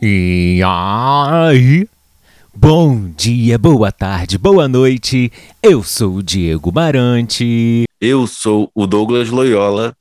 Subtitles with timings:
[0.00, 1.88] E aí?
[2.54, 5.32] Bom dia, boa tarde, boa noite.
[5.62, 7.84] Eu sou o Diego Marante.
[8.00, 9.96] Eu sou o Douglas Loyola.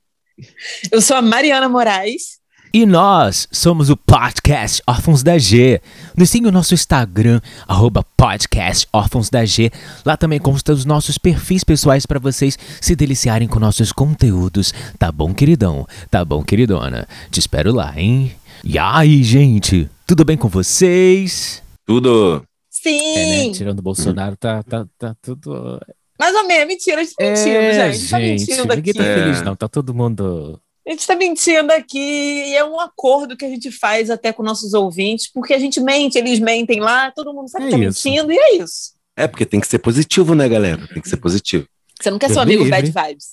[0.92, 2.37] Eu sou a Mariana Moraes.
[2.78, 5.81] E nós somos o Podcast Órfãos da G.
[6.15, 9.71] Nos siga o nosso Instagram, arroba Podcast Órfãos da G.
[10.05, 14.75] Lá também consta os nossos perfis pessoais para vocês se deliciarem com nossos conteúdos.
[14.99, 15.87] Tá bom, queridão?
[16.11, 17.07] Tá bom, queridona?
[17.31, 18.35] Te espero lá, hein?
[18.63, 19.89] E aí, gente?
[20.05, 21.63] Tudo bem com vocês?
[21.83, 22.44] Tudo.
[22.69, 23.16] Sim!
[23.17, 23.53] É, né?
[23.53, 25.81] Tirando o Bolsonaro, tá, tá, tá tudo.
[26.19, 28.09] Mais ou menos, mentira, a gente tá mentindo, É, gente.
[28.11, 28.94] Tá mentindo ninguém aqui.
[28.94, 29.16] tá É.
[29.16, 29.55] feliz, não.
[29.55, 30.61] Tá todo mundo.
[30.87, 34.41] A gente tá mentindo aqui e é um acordo que a gente faz até com
[34.41, 37.83] nossos ouvintes, porque a gente mente, eles mentem lá, todo mundo sabe É que tá
[37.83, 38.07] isso.
[38.07, 38.93] mentindo e é isso.
[39.15, 40.87] É, porque tem que ser positivo, né, galera?
[40.87, 41.67] Tem que ser positivo.
[41.99, 42.91] Você não quer Deus seu me amigo livre.
[42.91, 43.25] bad vibes?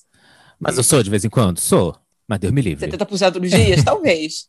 [0.59, 1.61] Mas eu sou de vez em quando?
[1.61, 1.95] Sou.
[2.27, 2.91] Mas Deus me livre.
[2.91, 3.85] 70% dos dias?
[3.85, 4.49] Talvez.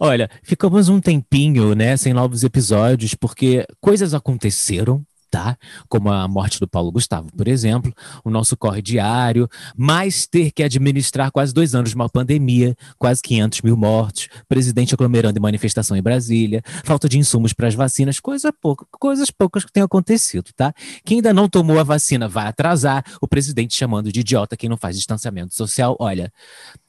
[0.00, 5.04] Olha, ficamos um tempinho, né, sem novos episódios, porque coisas aconteceram,
[5.34, 5.58] tá?
[5.88, 7.92] Como a morte do Paulo Gustavo, por exemplo,
[8.24, 13.20] o nosso corre diário, mais ter que administrar quase dois anos de uma pandemia, quase
[13.20, 18.20] 500 mil mortos, presidente aglomerando em manifestação em Brasília, falta de insumos para as vacinas,
[18.20, 20.72] coisa pouca, coisas poucas que têm acontecido, tá?
[21.04, 24.76] Quem ainda não tomou a vacina vai atrasar, o presidente chamando de idiota quem não
[24.76, 25.96] faz distanciamento social.
[25.98, 26.32] Olha,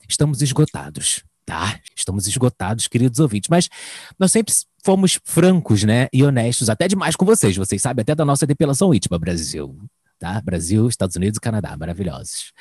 [0.07, 1.79] estamos esgotados, tá?
[1.95, 3.69] Estamos esgotados, queridos ouvintes, mas
[4.17, 8.25] nós sempre fomos francos, né, e honestos, até demais com vocês, vocês sabem até da
[8.25, 9.77] nossa depilação íntima, Brasil.
[10.17, 10.41] Tá?
[10.41, 12.53] Brasil, Estados Unidos e Canadá, maravilhosos.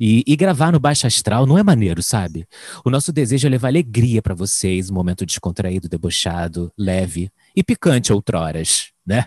[0.00, 2.46] E, e gravar no Baixa Astral não é maneiro, sabe?
[2.84, 8.12] O nosso desejo é levar alegria pra vocês, um momento descontraído, debochado, leve e picante
[8.12, 9.26] outroras, né?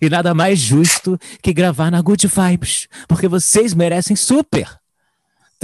[0.00, 4.78] E nada mais justo que gravar na Good Vibes, porque vocês merecem super.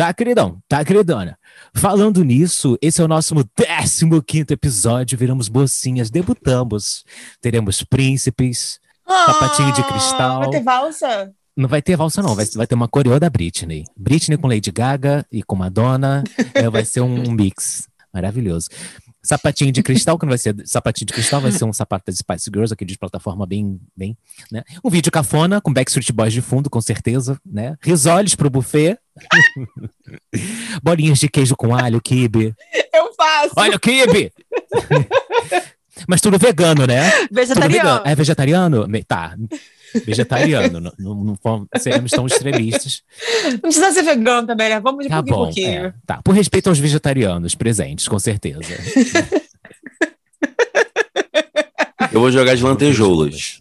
[0.01, 0.63] Tá, queridão?
[0.67, 1.39] Tá, queridona?
[1.75, 5.19] Falando nisso, esse é o nosso 15 episódio.
[5.19, 7.05] Viramos mocinhas, debutamos.
[7.39, 8.81] Teremos príncipes.
[9.07, 10.37] Sapatinho de cristal.
[10.37, 11.33] Ah, Vai ter valsa?
[11.55, 12.35] Não vai ter valsa, não.
[12.35, 13.85] Vai, vai ter uma coreô da Britney.
[13.95, 16.25] Britney com Lady Gaga e com Madonna.
[16.55, 17.87] É, vai ser um, um mix.
[18.11, 18.69] Maravilhoso.
[19.23, 22.17] Sapatinho de cristal, que não vai ser sapatinho de cristal, vai ser um sapato das
[22.17, 24.17] Spice Girls, aquele de plataforma bem, bem,
[24.51, 24.63] né?
[24.83, 27.77] Um vídeo cafona, com Backstreet Boys de fundo, com certeza, né?
[27.83, 28.99] Risoles pro buffet.
[30.83, 32.55] Bolinhas de queijo com alho, quibe.
[32.95, 33.53] Eu faço.
[33.57, 34.33] Olha o quibe!
[36.09, 37.11] Mas tudo vegano, né?
[37.31, 37.73] Vegetariano.
[37.73, 38.03] vegano.
[38.07, 38.89] É vegetariano?
[39.07, 39.37] Tá.
[40.05, 40.81] Vegetariano.
[40.81, 41.15] não, não,
[41.45, 43.03] não seremos tão extremistas.
[43.45, 44.81] Não precisa ser vegano também, né?
[44.81, 45.45] Vamos de Tá pouquinho bom.
[45.47, 45.87] pouquinho.
[45.87, 46.21] é, tá.
[46.23, 48.61] Por respeito aos vegetarianos presentes, com certeza.
[52.13, 53.59] Eu vou jogar de lantejoulas.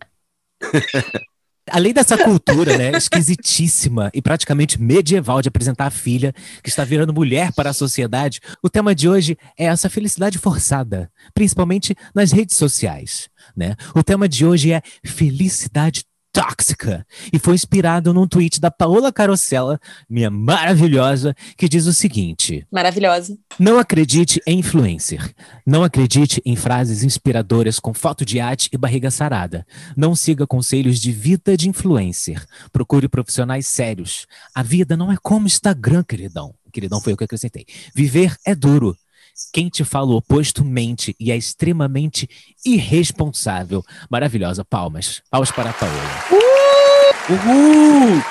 [1.72, 7.14] Além dessa cultura, né, esquisitíssima e praticamente medieval de apresentar a filha que está virando
[7.14, 12.56] mulher para a sociedade, o tema de hoje é essa felicidade forçada, principalmente nas redes
[12.58, 13.76] sociais, né?
[13.96, 19.80] O tema de hoje é felicidade tóxica e foi inspirado num tweet da Paola Carosella,
[20.10, 23.38] minha maravilhosa, que diz o seguinte: Maravilhosa.
[23.60, 25.34] Não acredite em influencer.
[25.66, 29.66] Não acredite em frases inspiradoras com foto de arte e barriga sarada.
[29.96, 32.46] Não siga conselhos de vida de influencer.
[32.72, 34.26] Procure profissionais sérios.
[34.54, 36.54] A vida não é como Instagram, queridão.
[36.72, 37.66] Queridão foi o que acrescentei.
[37.96, 38.96] Viver é duro.
[39.52, 42.30] Quem te fala o oposto mente e é extremamente
[42.66, 43.84] irresponsável.
[44.10, 44.66] Maravilhosa.
[44.66, 45.22] Palmas.
[45.30, 45.94] Palmas para a Paola.
[47.30, 48.22] Uhul!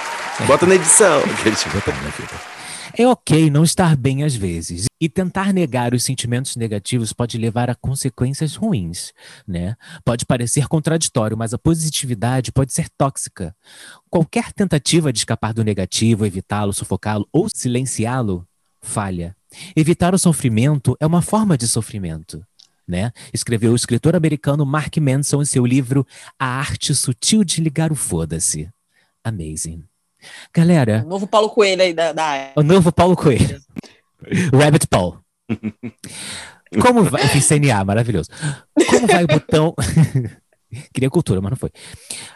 [0.46, 1.20] Bota na edição.
[1.42, 2.58] Deixa eu botar na vida.
[2.96, 4.86] É ok não estar bem às vezes.
[5.00, 9.12] E tentar negar os sentimentos negativos pode levar a consequências ruins,
[9.46, 9.76] né?
[10.04, 13.54] Pode parecer contraditório, mas a positividade pode ser tóxica.
[14.10, 18.44] Qualquer tentativa de escapar do negativo, evitá-lo, sufocá-lo ou silenciá-lo,
[18.82, 19.37] falha.
[19.74, 22.44] Evitar o sofrimento é uma forma de sofrimento.
[22.86, 23.12] Né?
[23.34, 26.06] Escreveu o escritor americano Mark Manson em seu livro
[26.38, 28.70] A Arte Sutil de Ligar o Foda-se.
[29.22, 29.84] Amazing.
[30.54, 33.60] Galera, O novo Paulo Coelho aí da, da o novo Paulo Coelho.
[34.52, 35.18] Rabbit Paul.
[36.80, 37.22] Como vai.
[37.40, 38.30] CNA, maravilhoso.
[38.88, 39.74] Como vai o botão.
[40.92, 41.70] Queria cultura, mas não foi.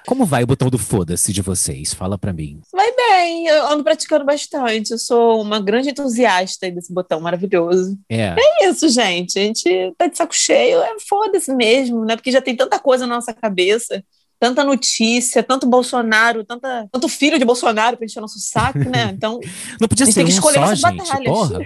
[0.07, 1.93] Como vai o botão do foda-se de vocês?
[1.93, 2.63] Fala pra mim.
[2.73, 2.92] Vai
[3.23, 4.91] bem, eu ando praticando bastante.
[4.93, 7.97] Eu sou uma grande entusiasta desse botão maravilhoso.
[8.09, 8.35] É.
[8.39, 9.39] É isso, gente.
[9.39, 12.17] A gente tá de saco cheio, é foda-se mesmo, né?
[12.17, 14.03] Porque já tem tanta coisa na nossa cabeça,
[14.41, 19.11] tanta notícia, tanto Bolsonaro, tanta, tanto filho de Bolsonaro pra encher nosso saco, né?
[19.17, 19.39] Então,
[19.81, 20.97] Não podia A gente ser tem que um escolher só, essas gente.
[20.99, 21.29] batalhas.
[21.33, 21.61] Porra.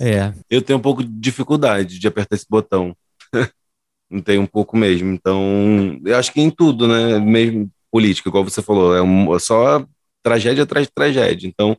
[0.00, 0.32] É.
[0.50, 2.96] Eu tenho um pouco de dificuldade de apertar esse botão.
[4.10, 5.12] Não tenho um pouco mesmo.
[5.12, 7.18] Então, eu acho que em tudo, né?
[7.18, 9.84] Mesmo política, igual você falou, é, um- é só
[10.24, 11.46] tragédia atrás de tragédia.
[11.46, 11.76] Então,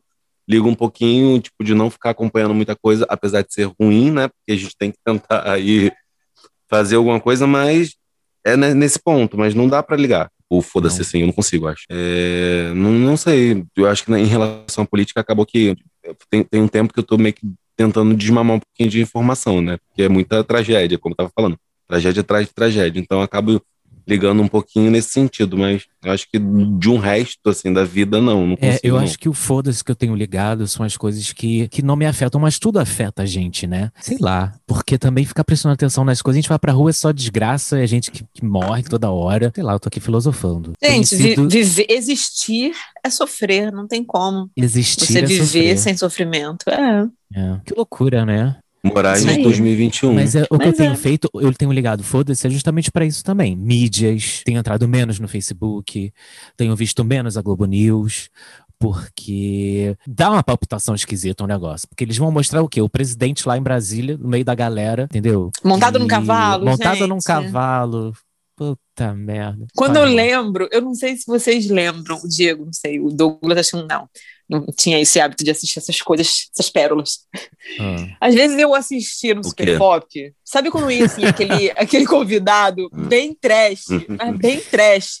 [0.48, 4.28] ligo um pouquinho, tipo, de não ficar acompanhando muita coisa, apesar de ser ruim, né?
[4.28, 5.90] Porque a gente tem que tentar aí
[6.70, 7.94] fazer alguma coisa, mas
[8.44, 10.30] é nesse ponto, mas não dá para ligar.
[10.48, 11.84] O foda-se assim, eu não consigo, acho.
[11.90, 15.76] É, não, não sei, eu acho que em relação à política acabou que
[16.30, 17.44] tem, tem um tempo que eu tô meio que
[17.76, 19.76] tentando desmamar um pouquinho de informação, né?
[19.88, 21.58] Porque é muita tragédia, como eu tava falando.
[21.88, 23.00] Tragédia atrás de tragédia.
[23.00, 23.60] Então acabo
[24.06, 28.20] ligando um pouquinho nesse sentido, mas eu acho que de um resto, assim, da vida,
[28.20, 28.46] não.
[28.46, 29.02] não é, eu não.
[29.02, 32.06] acho que o foda-se que eu tenho ligado são as coisas que, que não me
[32.06, 33.90] afetam, mas tudo afeta a gente, né?
[34.00, 36.92] Sei lá, porque também ficar prestando atenção nas coisas, a gente vai pra rua é
[36.92, 39.50] só desgraça, é gente que, que morre toda hora.
[39.54, 40.72] Sei lá, eu tô aqui filosofando.
[40.82, 41.48] Gente, sido...
[41.48, 42.72] viver, existir
[43.04, 44.50] é sofrer, não tem como.
[44.56, 45.78] Existir Você é viver sofrer.
[45.78, 47.08] sem sofrimento, é.
[47.34, 47.60] É.
[47.64, 48.56] Que loucura, né?
[49.24, 49.42] Em aí.
[49.42, 50.14] 2021.
[50.14, 50.96] Mas é, o que eu tenho é.
[50.96, 53.56] feito, eu tenho ligado, foda-se, é justamente pra isso também.
[53.56, 56.12] Mídias, tenho entrado menos no Facebook,
[56.56, 58.30] tenho visto menos a Globo News,
[58.78, 61.88] porque dá uma palpitação esquisita o negócio.
[61.88, 62.80] Porque eles vão mostrar o quê?
[62.80, 65.50] O presidente lá em Brasília, no meio da galera, entendeu?
[65.64, 67.24] Montado num E- cavalo, Montado num gente.
[67.24, 68.12] cavalo.
[68.56, 69.66] Puta merda.
[69.76, 73.58] Quando eu lembro, eu não sei se vocês lembram, o Diego, não sei, o Douglas
[73.58, 74.08] acho que não.
[74.48, 77.26] Não tinha esse hábito de assistir essas coisas, essas pérolas.
[77.80, 78.16] Ah.
[78.20, 79.76] Às vezes eu assistia no O Super quê?
[79.76, 85.18] Pop, sabe quando ia assim, aquele, aquele convidado bem trash, mas bem trash,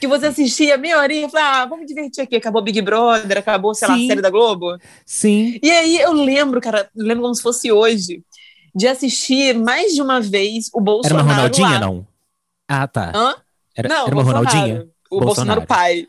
[0.00, 3.74] que você assistia meia horinha e falava, ah, vamos divertir aqui, acabou Big Brother, acabou,
[3.74, 4.06] sei lá, a Sim.
[4.06, 4.78] série da Globo.
[5.04, 5.58] Sim.
[5.60, 8.22] E aí eu lembro, cara, eu lembro como se fosse hoje,
[8.72, 11.80] de assistir mais de uma vez o Era Bolsonaro uma Ronaldinha, lá.
[11.80, 12.06] não?
[12.68, 13.10] Ah, tá.
[13.12, 13.34] Hã?
[13.74, 14.48] Era, não, era uma Bolsonaro.
[14.48, 14.88] Ronaldinha?
[15.10, 15.60] O Bolsonaro.
[15.60, 16.06] Bolsonaro pai.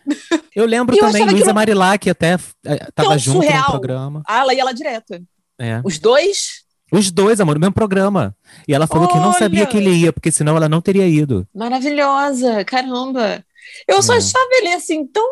[0.56, 3.66] Eu lembro E eu também, Luísa aquilo Marilac até eh, tava junto no surreal.
[3.72, 4.22] programa.
[4.28, 5.22] Ah, ela ia lá direto.
[5.60, 5.81] É.
[5.84, 8.36] Os dois, Os dois, amor, no mesmo programa.
[8.68, 9.38] E ela falou que não Olha!
[9.40, 11.48] sabia que ele ia, porque senão ela não teria ido.
[11.54, 13.44] maravilhosa, caramba.
[13.88, 14.18] Eu só É.
[14.18, 15.24] achava ele assim tão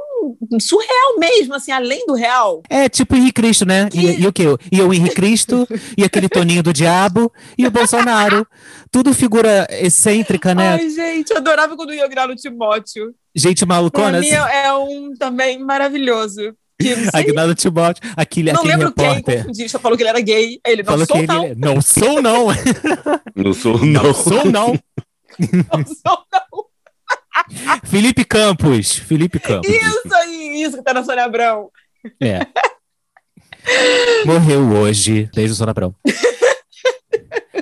[0.60, 2.62] surreal mesmo, assim, além do real.
[2.70, 3.88] É tipo o Henrique Cristo, né?
[3.94, 4.46] E, e o quê?
[4.72, 5.68] E o Henrique Cristo,
[5.98, 8.46] e aquele Toninho do Diabo, e o Bolsonaro.
[8.92, 10.70] Tudo figura excêntrica, né?
[10.74, 13.14] Ai, gente, eu adorava quando ia virar no Timóteo.
[13.36, 14.20] Gente Pra malucona.
[14.20, 14.56] mim assim.
[14.58, 16.54] é um também maravilhoso.
[16.80, 19.38] Que não Aguinaldo Timóteo, aquele, não aquele lembro quem repórter.
[19.42, 20.60] confundiu, só falou que ele era gay.
[20.66, 21.56] Aí ele, não Falou sou que não, ele.
[21.56, 22.48] Não sou, não.
[23.36, 24.14] Não sou, Não não.
[24.14, 24.68] sou, não.
[25.40, 26.67] não sou não.
[27.86, 28.98] Felipe Campos.
[28.98, 29.70] Felipe Campos.
[29.70, 31.70] Isso aí, isso que tá na Sônia Abrão.
[32.22, 32.46] É.
[34.26, 35.30] Morreu hoje.
[35.36, 35.96] Beijo, Sônia Abrão.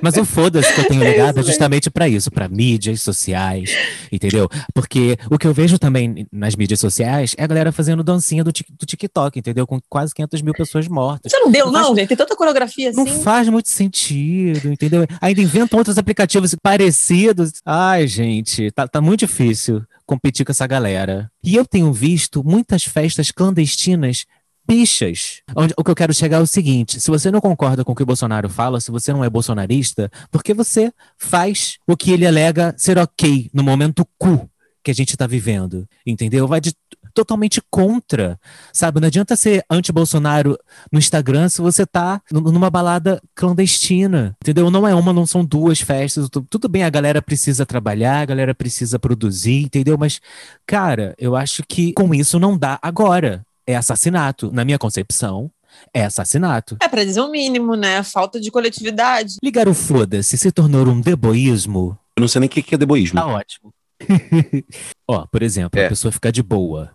[0.02, 3.02] Mas o foda-se que eu tenho É ligado é isso, justamente pra isso, pra mídias
[3.02, 3.72] sociais,
[4.12, 4.50] entendeu?
[4.74, 8.52] Porque o que eu vejo também nas mídias sociais é a galera fazendo dancinha do,
[8.52, 9.66] do TikTok, entendeu?
[9.66, 11.31] Com quase 500 mil pessoas mortas.
[11.31, 12.07] Você não deu, Não não, faz- gente?
[12.10, 12.98] Tem tanta coreografia assim.
[12.98, 15.07] Não faz muito sentido, entendeu?
[15.22, 17.54] Ainda inventam outros aplicativos parecidos.
[17.66, 21.31] Ai, gente, tá, tá muito difícil competir com essa galera.
[21.44, 24.25] E eu tenho visto muitas festas clandestinas
[24.68, 25.42] bichas.
[25.56, 27.96] Onde- o que eu quero chegar é o seguinte: se você não concorda com o
[27.96, 32.26] que o Bolsonaro fala, se você não é bolsonarista, porque você faz o que ele
[32.26, 34.50] alega ser ok no momento cu
[34.84, 36.48] que a gente tá vivendo, entendeu?
[36.48, 36.72] Vai de
[37.12, 38.38] totalmente contra,
[38.74, 39.00] sabe?
[39.00, 40.58] Não adianta ser anti-Bolsonaro
[40.92, 44.70] no Instagram se você tá numa balada clandestina, entendeu?
[44.70, 46.30] Não é uma, não são duas festas.
[46.30, 49.98] tu- Tudo bem, a galera precisa trabalhar, a galera precisa produzir, entendeu?
[49.98, 50.20] Mas,
[50.68, 53.45] cara, eu acho que com isso não dá agora.
[53.68, 54.52] É assassinato.
[54.54, 55.50] Na minha concepção,
[55.94, 56.78] é assassinato.
[56.82, 58.02] É pra dizer o mínimo, né?
[58.04, 59.36] Falta de coletividade.
[59.44, 62.78] Ligar o foda-se se tornou um deboísmo, Eu não sei nem o que que é
[62.78, 63.20] deboísmo.
[63.20, 63.74] tá ótimo.
[65.08, 65.86] Ó, por exemplo, É.
[65.86, 66.92] a pessoa ficar de boa.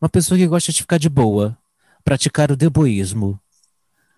[0.00, 1.56] Uma pessoa que gosta de ficar de boa.
[2.04, 3.38] Praticar o deboísmo.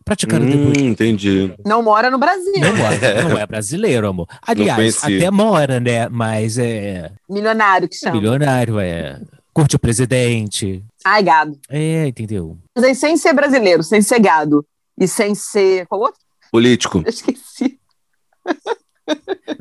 [0.04, 0.84] Praticar o deboísmo.
[0.86, 1.52] Hum, entendi.
[1.64, 2.52] Não mora no Brasil.
[2.58, 4.26] Não, mora, não é brasileiro, amor.
[4.40, 6.08] Aliás, até mora, né?
[6.08, 8.14] Mas é Milionário que chama.
[8.16, 9.20] milionário, é.
[9.54, 10.82] Curte o presidente.
[11.04, 11.58] Ai, gado.
[11.68, 12.58] É, entendeu?
[12.74, 14.64] Mas aí, sem ser brasileiro, sem ser gado
[14.98, 15.86] e sem ser.
[15.86, 16.20] Qual outro?
[16.50, 17.02] Político.
[17.04, 17.78] Eu esqueci.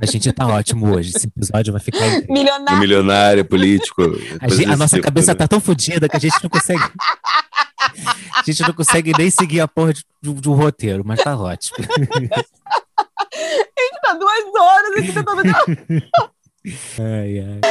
[0.01, 1.11] A gente tá ótimo hoje.
[1.15, 2.05] Esse episódio vai ficar.
[2.07, 2.27] incrível.
[2.29, 2.79] É Milionário.
[2.79, 4.01] milionário, político.
[4.39, 5.37] A, gente- a nossa tipo, cabeça né?
[5.37, 6.81] tá tão fodida que a gente não consegue.
[8.35, 11.35] A gente não consegue nem seguir a porra de, de- de um roteiro, mas tá
[11.35, 11.77] ótimo.
[14.01, 15.41] Tá duas horas aqui tentando.
[16.99, 17.61] Ai, ai.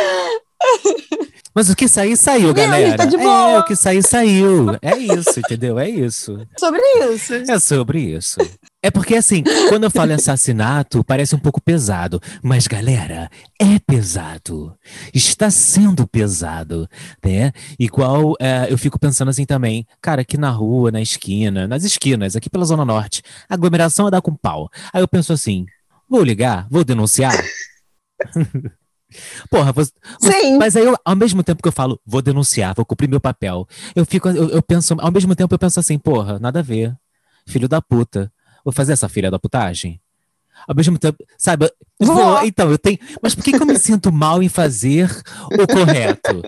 [1.52, 2.96] Mas o que sair, saiu, gente galera.
[2.96, 3.58] tá de É, boa.
[3.58, 4.66] o que sair, saiu.
[4.80, 5.80] É isso, entendeu?
[5.80, 6.38] É isso.
[6.56, 6.80] Sobre
[7.12, 7.34] isso.
[7.34, 8.36] É sobre isso.
[8.80, 12.22] É porque, assim, quando eu falo em assassinato, parece um pouco pesado.
[12.40, 13.28] Mas, galera,
[13.60, 14.74] é pesado.
[15.12, 16.88] Está sendo pesado,
[17.22, 17.50] né?
[17.80, 19.84] Igual é, eu fico pensando assim também.
[20.00, 24.10] Cara, aqui na rua, na esquina, nas esquinas, aqui pela Zona Norte, a aglomeração é
[24.12, 24.70] dar com pau.
[24.92, 25.66] Aí eu penso assim,
[26.08, 26.68] vou ligar?
[26.70, 27.34] Vou denunciar?
[29.50, 30.58] Porra, você, Sim.
[30.58, 33.66] mas aí eu, ao mesmo tempo que eu falo, vou denunciar, vou cumprir meu papel,
[33.94, 36.96] eu fico, eu, eu penso, ao mesmo tempo eu penso assim, porra, nada a ver.
[37.46, 38.32] Filho da puta.
[38.64, 40.00] Vou fazer essa filha da putagem?
[40.68, 41.66] Ao mesmo tempo, sabe?
[41.98, 42.16] eu Vou.
[42.16, 42.98] vou, então, eu tenho.
[43.22, 45.10] Mas por que, que eu me sinto mal em fazer
[45.58, 46.42] o correto?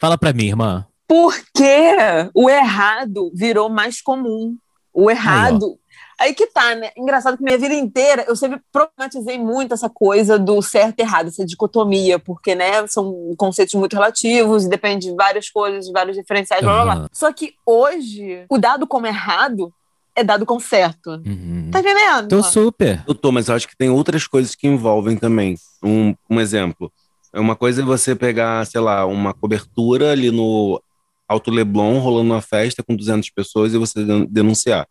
[0.00, 0.86] Fala pra mim, irmã.
[1.06, 1.86] Porque
[2.34, 4.56] o errado virou mais comum.
[4.92, 5.78] O errado.
[6.22, 6.90] Aí, que tá, né?
[6.96, 11.26] Engraçado que minha vida inteira eu sempre problematizei muito essa coisa do certo e errado,
[11.28, 16.16] essa dicotomia, porque, né, são conceitos muito relativos e depende de várias coisas, de vários
[16.16, 16.94] diferenciais, blá blá blá.
[16.94, 17.08] Aham.
[17.12, 19.72] Só que hoje, o dado como errado
[20.14, 21.10] é dado como certo.
[21.26, 21.70] Uhum.
[21.72, 22.28] Tá entendendo?
[22.28, 23.02] Tô super.
[23.08, 25.56] Eu tô, mas eu acho que tem outras coisas que envolvem também.
[25.82, 26.92] Um, um exemplo.
[27.32, 30.80] É uma coisa é você pegar, sei lá, uma cobertura ali no
[31.26, 34.86] Alto Leblon, rolando uma festa com 200 pessoas e você den- denunciar.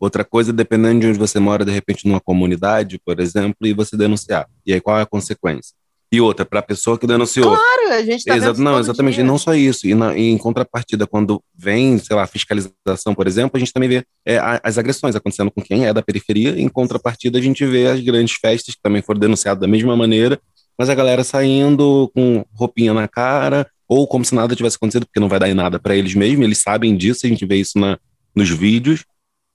[0.00, 3.96] Outra coisa, dependendo de onde você mora, de repente numa comunidade, por exemplo, e você
[3.96, 4.46] denunciar.
[4.66, 5.72] E aí qual é a consequência?
[6.12, 7.46] E outra, para a pessoa que denunciou.
[7.56, 9.14] Claro, a gente tá vendo isso não, exatamente.
[9.14, 9.24] dia.
[9.24, 9.84] E não só isso.
[9.86, 13.88] E, na- e em contrapartida, quando vem, sei lá, fiscalização, por exemplo, a gente também
[13.88, 16.50] vê é, as agressões acontecendo com quem é da periferia.
[16.60, 20.40] Em contrapartida, a gente vê as grandes festas que também foram denunciadas da mesma maneira,
[20.78, 25.18] mas a galera saindo com roupinha na cara, ou como se nada tivesse acontecido, porque
[25.20, 27.76] não vai dar em nada para eles mesmos, eles sabem disso, a gente vê isso
[27.78, 27.98] na,
[28.36, 29.04] nos vídeos.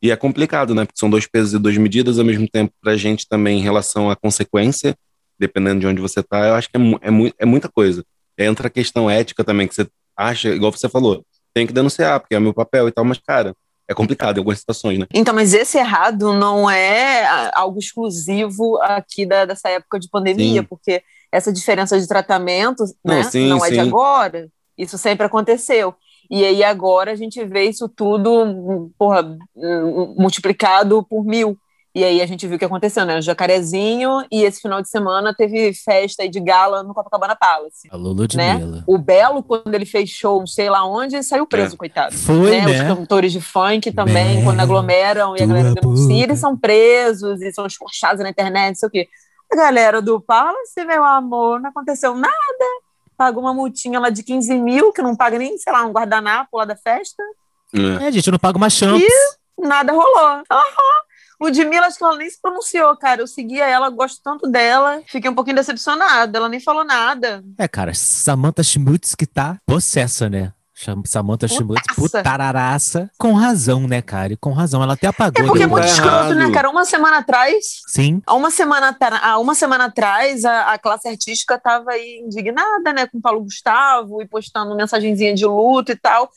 [0.01, 0.85] E é complicado, né?
[0.85, 3.63] Porque são dois pesos e duas medidas, ao mesmo tempo, para a gente também em
[3.63, 4.95] relação à consequência,
[5.37, 8.03] dependendo de onde você tá, eu acho que é, é, mu- é muita coisa.
[8.37, 12.35] Entra a questão ética também, que você acha, igual você falou, tem que denunciar, porque
[12.35, 13.53] é meu papel e tal, mas, cara,
[13.89, 15.05] é complicado em algumas situações, né?
[15.13, 20.61] Então, mas esse errado não é ah, algo exclusivo aqui da, dessa época de pandemia,
[20.61, 20.67] Sim.
[20.69, 21.01] porque
[21.31, 23.81] essa diferença de tratamento Não, né, sim, não é de sim.
[23.81, 24.47] agora.
[24.77, 25.93] Isso sempre aconteceu.
[26.29, 29.37] E aí agora a gente vê isso tudo, porra,
[30.15, 31.57] multiplicado por mil.
[31.93, 33.17] E aí a gente viu o que aconteceu, né?
[33.17, 37.89] O Jacarezinho e esse final de semana teve festa aí de gala no Copacabana Palace.
[37.89, 38.83] Alô, Ludmilla.
[38.85, 42.65] O Belo, quando ele fez show, não sei lá onde, saiu preso, coitado Foi, né?
[42.65, 42.87] Os né?
[42.87, 47.51] cantores de funk também, Mel, quando aglomeram e a galera denuncia, eles são presos e
[47.51, 49.07] são escorchados na internet, não sei o quê.
[49.51, 52.29] A galera do Palace, meu amor, não aconteceu nada.
[53.19, 56.57] Pagou uma multinha lá de 15 mil, que não paga nem, sei lá, um guardanapo
[56.57, 57.21] lá da festa.
[57.73, 58.07] É.
[58.07, 59.03] É, gente, eu não pago uma champs.
[59.59, 60.41] Nada rolou.
[60.49, 60.99] Aham.
[61.41, 63.19] Ludmilla, acho que ela nem se pronunciou, cara.
[63.19, 65.03] Eu seguia ela, gosto tanto dela.
[65.05, 66.37] Fiquei um pouquinho decepcionada.
[66.37, 67.43] Ela nem falou nada.
[67.57, 70.53] É, cara, Samantha Schmutz que tá possessa, né?
[71.05, 73.09] Samantha Schmutz, putararaça.
[73.17, 74.33] Com razão, né, cara?
[74.33, 74.81] E com razão.
[74.81, 75.43] Ela até apagou.
[75.43, 76.53] É porque é muito tá escroto, né, errado.
[76.53, 76.69] cara?
[76.69, 78.21] Uma semana atrás, Sim.
[78.25, 83.07] Há uma semana, há uma semana atrás, a, a classe artística estava aí indignada, né,
[83.07, 86.29] com o Paulo Gustavo e postando mensagenzinha de luto e tal.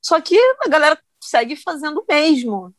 [0.00, 2.74] Só que a galera segue fazendo o mesmo.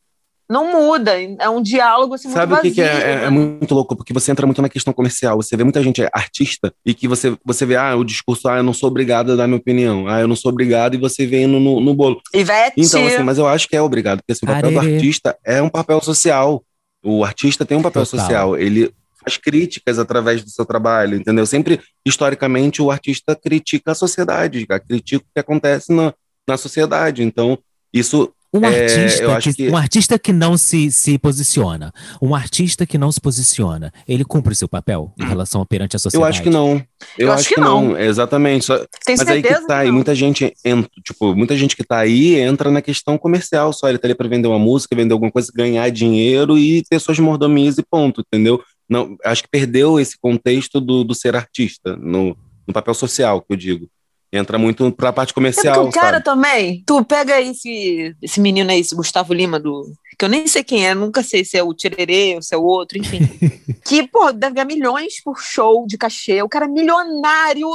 [0.51, 1.13] Não muda.
[1.39, 3.25] É um diálogo assim, Sabe muito o que, que é, vazio, é- né?
[3.25, 3.96] é muito louco?
[3.96, 5.38] Porque você entra muito na questão comercial.
[5.38, 8.63] Você vê muita gente artista e que você, você vê, ah, o discurso, ah, eu
[8.63, 10.10] não sou obrigado a dar minha opinião.
[10.10, 12.20] Ah, eu não sou obrigado, e você vem no, no, no bolo.
[12.34, 14.96] Ivete, Então, assim, mas eu acho que é obrigado, porque assim, o papel do Arerê.
[14.96, 16.62] artista é um papel social.
[17.01, 18.20] O artista tem um papel Total.
[18.20, 18.58] social.
[18.58, 18.91] Ele
[19.24, 21.46] faz críticas através do seu trabalho, entendeu?
[21.46, 26.13] Sempre, historicamente, o artista critica a sociedade, critica o que acontece na,
[26.46, 27.24] na sociedade.
[27.24, 27.58] Então,
[27.93, 31.93] isso Um É, artista, eu acho que, que- um artista que não se, se posiciona,
[32.22, 36.00] um artista que não se posiciona, ele cumpre seu papel em relação perante a eu
[36.01, 36.29] sociedade?
[36.29, 36.84] acho que não.
[37.17, 37.98] Eu, acho, que, não.
[37.98, 38.65] Exatamente.
[38.65, 39.93] Só- tem Mas aí que tá, e não.
[39.96, 43.88] muita gente, entra, tipo, muita gente que tá aí entra na questão comercial só.
[43.88, 47.20] Ele tá ali pra vender uma música, vender alguma coisa, ganhar dinheiro e ter suas
[47.20, 48.62] mordomias e ponto, entendeu?
[48.89, 52.36] Não, acho que perdeu esse contexto do, do ser artista, no,
[52.67, 53.88] no papel social, que eu digo.
[54.31, 56.23] Entra muito pra parte É comercial, o cara sabe?
[56.23, 60.63] também, tu pega esse, esse menino aí, esse Gustavo Lima, do, que eu nem sei
[60.63, 63.19] quem é, nunca sei se é o Tirerê ou se é o outro, enfim.
[63.83, 66.41] que, pô, deve ganhar milhões por show de cachê.
[66.41, 67.67] O cara é milionário,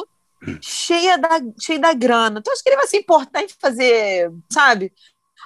[0.62, 2.40] cheia da, cheio da grana.
[2.40, 4.92] Tu acha que ele vai se importar em fazer, sabe,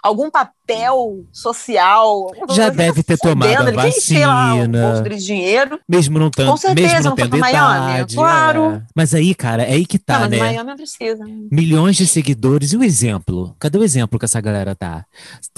[0.02, 2.32] algum papel social?
[2.50, 5.02] Já tá deve ter tomado a vacina.
[5.02, 5.80] de dinheiro.
[5.88, 8.14] Mesmo não tendo, Com certeza, mesmo não tendo Miami, idade.
[8.14, 8.74] claro.
[8.74, 8.82] é.
[8.94, 10.38] Mas aí, cara, é aí que tá, não, mas né?
[10.38, 11.24] Miami precisa.
[11.50, 12.72] Milhões de seguidores.
[12.72, 13.54] E o exemplo?
[13.58, 15.04] Cadê o exemplo que essa galera tá?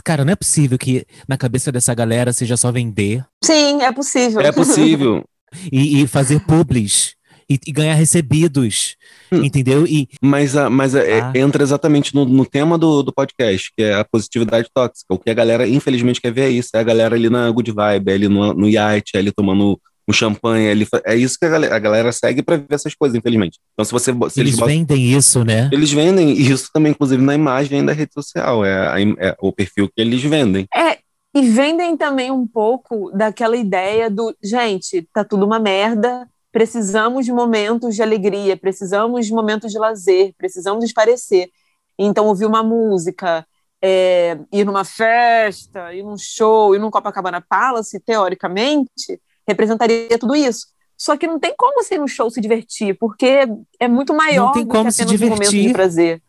[0.05, 4.41] Cara, não é possível que na cabeça dessa galera seja só vender Sim, é possível.
[4.41, 5.25] É possível.
[5.71, 7.15] e, e fazer publis
[7.53, 8.97] e, e ganhar recebidos.
[9.31, 9.45] Hum.
[9.45, 9.87] Entendeu?
[9.87, 11.33] E Mas, a, mas a- é- Ah.
[11.35, 15.13] entra exatamente no, no tema do, do podcast, que é a positividade tóxica.
[15.15, 16.71] O que a galera, infelizmente, quer ver é isso.
[16.75, 19.79] É a galera ali na good vibe, é ali no, no iate, é ali tomando
[20.09, 20.67] um champanhe.
[20.67, 23.59] é Ali, é isso que a galera, a galera segue pra ver essas coisas, infelizmente.
[23.73, 24.13] Então, se você.
[24.31, 25.71] Se eles botam- vendem isso, né?
[25.73, 28.65] Eles vendem isso também, inclusive, na imagem da rede social.
[28.65, 30.67] É, a é o perfil que eles vendem.
[30.75, 30.99] É,
[31.35, 37.33] e vendem também um pouco daquela ideia do, gente, tá tudo uma merda, precisamos de
[37.33, 41.51] momentos de alegria, precisamos de momentos de lazer, precisamos esparecer.
[41.99, 43.47] Então, ouvir uma música,
[43.83, 50.67] é, ir numa festa, ir num show, ir num Copacabana Palace, teoricamente, representaria tudo isso.
[50.97, 53.49] Só que não tem como ser um show se divertir, porque
[53.81, 55.73] é muito maior não tem do como que se apenas um momento de divertir.
[55.73, 56.23] prazer.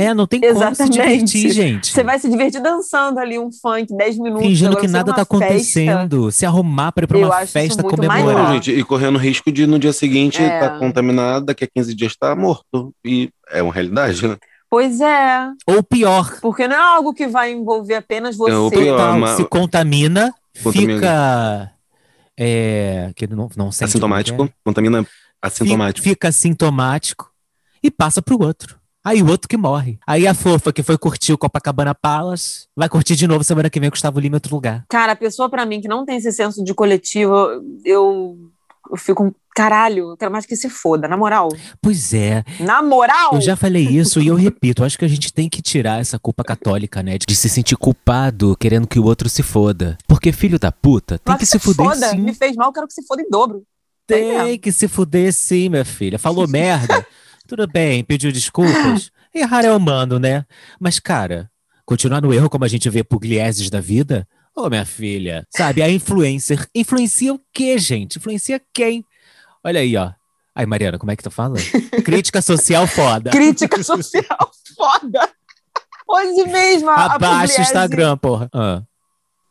[0.00, 0.92] É, não tem como se Exatamente.
[0.92, 1.92] divertir, gente.
[1.92, 4.46] Você vai se divertir dançando ali um funk 10 minutos.
[4.46, 6.30] Fingindo que nada tá festa, acontecendo.
[6.30, 8.22] Se arrumar pra ir pra uma festa comemorar.
[8.24, 10.46] Não, gente, e correndo risco de no dia seguinte É.
[10.54, 12.94] estar contaminado, daqui a 15 dias estar morto.
[13.04, 14.36] E é uma realidade, né?
[14.70, 18.52] Pois é, Ou pior, porque não é algo que vai envolver apenas você.
[18.52, 18.98] o pior.
[18.98, 20.94] total, mas- se contamina, Contamina.
[20.94, 21.72] fica.
[22.38, 24.48] É, que não, não sente Assintomático, é.
[24.64, 25.10] contamina Fica,
[25.42, 26.04] assintomático.
[26.08, 27.30] fica assintomático
[27.82, 28.77] e passa pro outro.
[29.08, 29.98] Aí o outro que morre.
[30.06, 33.80] Aí a fofa que foi curtir o Copacabana Palace vai curtir de novo semana que
[33.80, 34.84] vem Gustavo Lima em outro lugar.
[34.86, 37.34] Cara, a pessoa pra mim que não tem esse senso de coletivo,
[37.86, 38.36] eu,
[38.90, 41.48] eu fico um caralho, eu quero mais que se foda, na moral.
[41.80, 43.30] Pois é, Na moral!
[43.32, 46.18] eu já falei isso e eu repito, acho que a gente tem que tirar essa
[46.18, 47.16] culpa católica, né?
[47.16, 49.96] De se sentir culpado querendo que o outro se foda.
[50.06, 52.18] Porque filho da puta tem Mas que se fuder foda, sim.
[52.18, 53.62] me fez mal, quero que se foda em dobro.
[54.06, 54.44] Tem mesmo.
[54.44, 56.18] Tem que se fuder sim, minha filha.
[56.18, 57.06] Falou merda.
[57.48, 59.10] Tudo bem, pediu desculpas.
[59.34, 60.44] Errar é humano, né?
[60.78, 61.50] Mas, cara,
[61.86, 64.28] continuar no erro como a gente vê puglieses da vida?
[64.54, 68.18] Ô, minha filha, sabe, a influencer influencia o quê, gente?
[68.18, 69.02] Influencia quem?
[69.64, 70.12] Olha aí, ó.
[70.54, 71.56] Aí, Mariana, como é que tu fala?
[72.04, 73.30] Crítica social foda.
[73.30, 75.30] Crítica social foda.
[76.06, 78.50] Hoje mesmo a, Abaixa o Instagram, porra.
[78.52, 78.82] Ah.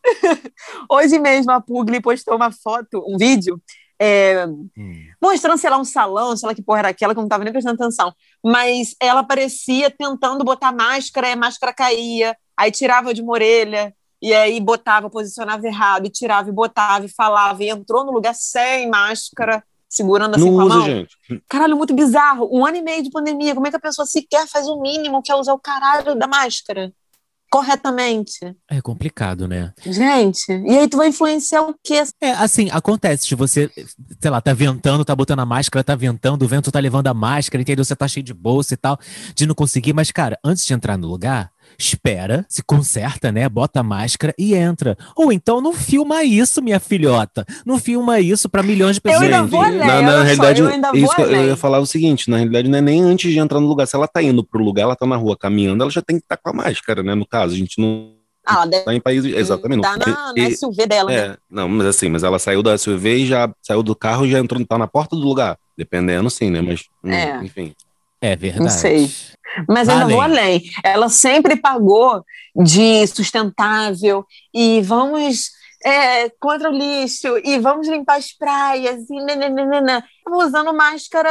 [0.88, 3.60] Hoje mesmo a Pugli postou uma foto, um vídeo,
[4.00, 5.08] é, Hum.
[5.22, 7.44] mostrando, sei lá, um salão, sei lá que porra era aquela, que eu não tava
[7.44, 8.14] nem prestando atenção.
[8.44, 13.94] Mas ela aparecia tentando botar máscara, e a máscara caía, aí tirava de uma orelha,
[14.22, 18.34] e aí botava, posicionava errado, e tirava, e botava, e falava, e entrou no lugar
[18.36, 20.86] sem máscara, segurando assim Não com a usa, mão.
[20.86, 21.16] gente.
[21.48, 22.50] Caralho, muito bizarro.
[22.52, 25.22] Um ano e meio de pandemia, como é que a pessoa sequer faz o mínimo
[25.24, 26.92] que é usar o caralho da máscara?
[27.50, 28.40] Corretamente.
[28.70, 29.74] É complicado, né?
[29.86, 32.04] Gente, e aí tu vai influenciar o quê?
[32.22, 33.70] É, assim, acontece de você,
[34.20, 37.14] sei lá, tá ventando, tá botando a máscara, tá ventando, o vento tá levando a
[37.14, 37.86] máscara, entendeu?
[37.86, 39.00] Você tá cheio de bolsa e tal,
[39.34, 39.94] de não conseguir.
[39.94, 43.48] Mas, cara, antes de entrar no lugar, espera, se conserta, né?
[43.50, 44.98] Bota a máscara e entra.
[45.16, 47.46] Ou então não filma isso, minha filhota.
[47.66, 49.24] Não filma isso pra milhões de Eu pessoas.
[49.24, 51.48] ainda vou além, na, na realidade, eu ainda vou isso que eu, eu além.
[51.48, 53.88] ia falar o seguinte: na realidade, não é nem antes de entrar no lugar.
[53.88, 56.24] Se ela tá indo pro lugar, ela tá na rua caminhando, ela já tem que
[56.26, 57.16] estar com a máscara, né?
[57.16, 58.12] No caso, a gente não
[58.46, 59.34] Ah, ela deve tá em países.
[59.36, 59.82] Exatamente.
[59.82, 60.34] tá não.
[60.34, 61.16] na, na SUV dela, né?
[61.18, 64.32] É, não, mas assim, mas ela saiu da SUV e já saiu do carro e
[64.32, 65.58] já entrou, tá na porta do lugar.
[65.78, 66.62] Dependendo, sim, né?
[66.62, 67.44] Mas, hum, É.
[67.44, 67.74] enfim.
[68.28, 68.64] É verdade.
[68.64, 69.10] Não sei.
[69.68, 70.64] Mas ainda vou além.
[70.84, 72.24] Ela sempre pagou
[72.56, 75.52] de sustentável e vamos
[75.84, 80.04] é, contra o lixo e vamos limpar as praias e nananana.
[80.24, 81.30] Tava usando máscara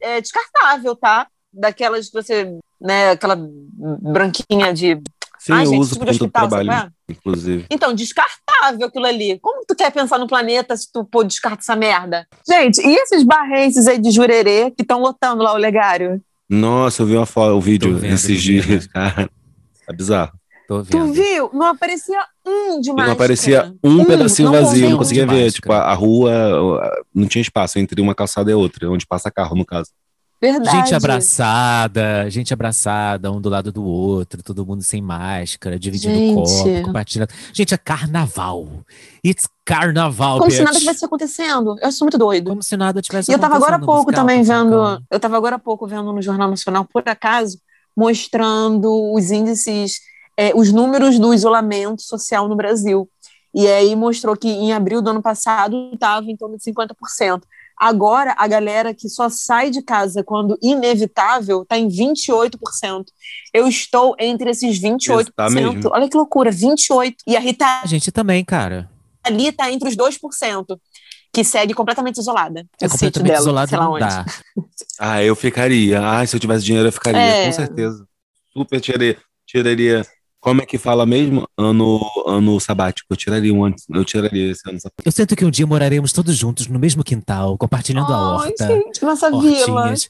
[0.00, 1.28] é, descartável, tá?
[1.52, 5.00] Daquelas que você, né, aquela branquinha de.
[5.38, 6.92] Sim, Ai, eu gente, uso tipo de hospital, trabalho?
[7.08, 7.66] Inclusive.
[7.70, 9.38] Então, descartável aquilo ali.
[9.40, 12.26] Como tu quer pensar no planeta se tu pôr descarta essa merda?
[12.48, 16.20] Gente, e esses barrenses aí de jurerê que estão lotando lá o legário?
[16.48, 19.28] Nossa, eu vi uma foto, o vídeo esses dias, cara.
[19.88, 20.32] É bizarro.
[20.66, 21.48] Tô Tu viu?
[21.54, 23.06] Não aparecia um de E máscara.
[23.06, 25.50] não aparecia um Um, pedacinho não vazio, não um conseguia de ver.
[25.50, 29.56] Tipo, a, a rua não tinha espaço entre uma calçada e outra, onde passa carro,
[29.56, 29.90] no caso.
[30.40, 30.76] Verdade.
[30.76, 36.34] Gente abraçada, gente abraçada, um do lado do outro, todo mundo sem máscara, dividindo Gente.
[36.34, 37.30] copo, compartilhando.
[37.52, 38.68] Gente, é carnaval.
[39.24, 40.66] It's carnaval, Como se bitch.
[40.66, 41.76] nada tivesse acontecendo.
[41.80, 42.50] Eu sou muito doido.
[42.50, 44.64] Como se nada tivesse E eu tava agora há acontecendo, pouco musical, também musical.
[44.64, 45.04] vendo.
[45.10, 47.58] Eu tava agora há pouco vendo no Jornal Nacional, por acaso,
[47.96, 50.00] mostrando os índices,
[50.36, 53.08] é, os números do isolamento social no Brasil.
[53.52, 57.42] E aí mostrou que em abril do ano passado estava em torno de 50%.
[57.80, 63.04] Agora, a galera que só sai de casa quando inevitável está em 28%.
[63.54, 65.32] Eu estou entre esses 28%.
[65.34, 65.80] Tá mesmo.
[65.92, 67.14] Olha que loucura, 28%.
[67.26, 68.90] E a Rita A gente também, cara.
[69.24, 70.78] ali está entre os 2%,
[71.32, 72.66] que segue completamente isolada.
[72.80, 74.00] É completamente dela, isolado, sei lá não onde.
[74.00, 74.24] dá.
[74.98, 76.00] Ah, eu ficaria.
[76.04, 77.46] Ah, se eu tivesse dinheiro, eu ficaria, É.
[77.46, 78.06] com certeza.
[78.52, 79.18] Super tiraria.
[79.46, 80.06] tiraria.
[80.40, 81.48] Como é que fala mesmo?
[81.56, 83.08] Ano, ano sabático.
[83.10, 83.84] Eu tiraria um antes.
[83.88, 85.02] Eu tiraria esse ano sabático.
[85.04, 89.02] Eu sinto que um dia moraremos todos juntos no mesmo quintal, compartilhando a horta, gente,
[89.02, 89.40] nossa vila.
[89.40, 90.08] hortinhas,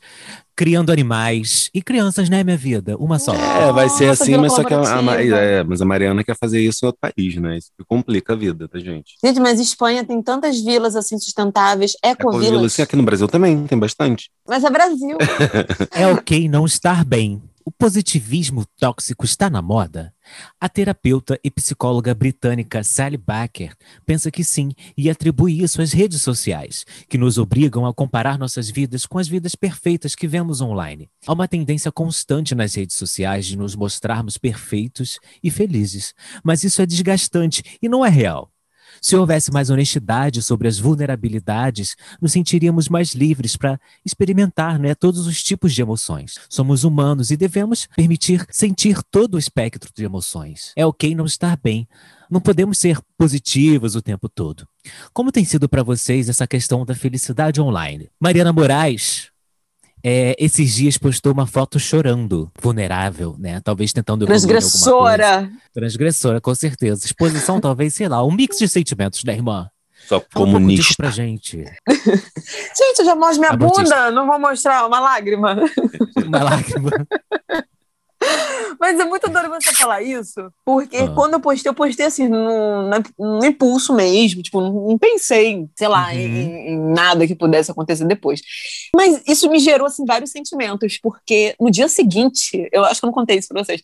[0.55, 2.95] criando animais e crianças, né, minha vida?
[2.99, 3.33] Uma só.
[3.33, 6.37] É, vai ser Nossa, assim, mas só que a, a, é, mas a Mariana quer
[6.37, 7.57] fazer isso em outro país, né?
[7.57, 9.15] Isso que complica a vida da gente.
[9.25, 12.73] Gente, mas Espanha tem tantas vilas assim sustentáveis, Ecovila, ecovilas.
[12.73, 14.31] assim, aqui no Brasil também, tem bastante.
[14.47, 15.17] Mas é Brasil.
[15.93, 17.41] É ok não estar bem.
[17.69, 20.15] O positivismo tóxico está na moda?
[20.59, 23.77] A terapeuta e psicóloga britânica Sally Baker
[24.07, 28.71] pensa que sim e atribui isso às redes sociais, que nos obrigam a comparar nossas
[28.71, 31.11] vidas com as vidas perfeitas que vemos online.
[31.27, 36.81] Há uma tendência constante nas redes sociais de nos mostrarmos perfeitos e felizes, mas isso
[36.81, 38.51] é desgastante e não é real.
[39.01, 45.27] Se houvesse mais honestidade sobre as vulnerabilidades, nos sentiríamos mais livres para experimentar né, todos
[45.27, 46.35] os tipos de emoções.
[46.49, 50.73] Somos humanos e devemos permitir sentir todo o espectro de emoções.
[50.77, 51.89] É ok não estar bem.
[52.31, 54.69] Não podemos ser positivos o tempo todo.
[55.13, 58.11] Como tem sido para vocês essa questão da felicidade online?
[58.21, 59.31] Mariana Moraes,
[60.09, 63.61] é, esses dias postou uma foto chorando, vulnerável, né?
[63.61, 65.51] Talvez tentando Transgressora.
[65.75, 67.05] Transgressora, com certeza.
[67.05, 69.69] Exposição, talvez, sei lá, um mix de sentimentos, né, irmã?
[70.07, 70.95] Só Fala comunista.
[70.95, 71.59] Um pra gente.
[71.59, 75.57] gente, eu já mostro minha bunda, não vou mostrar uma lágrima.
[76.25, 76.91] uma lágrima.
[78.79, 81.11] Mas é muito doido você falar isso, porque ah.
[81.15, 86.09] quando eu postei, eu postei assim, no, no impulso mesmo, tipo, não pensei, sei lá,
[86.09, 86.19] uhum.
[86.19, 88.41] em, em, nada que pudesse acontecer depois.
[88.95, 93.09] Mas isso me gerou, assim, vários sentimentos, porque no dia seguinte, eu acho que eu
[93.09, 93.83] não contei isso pra vocês,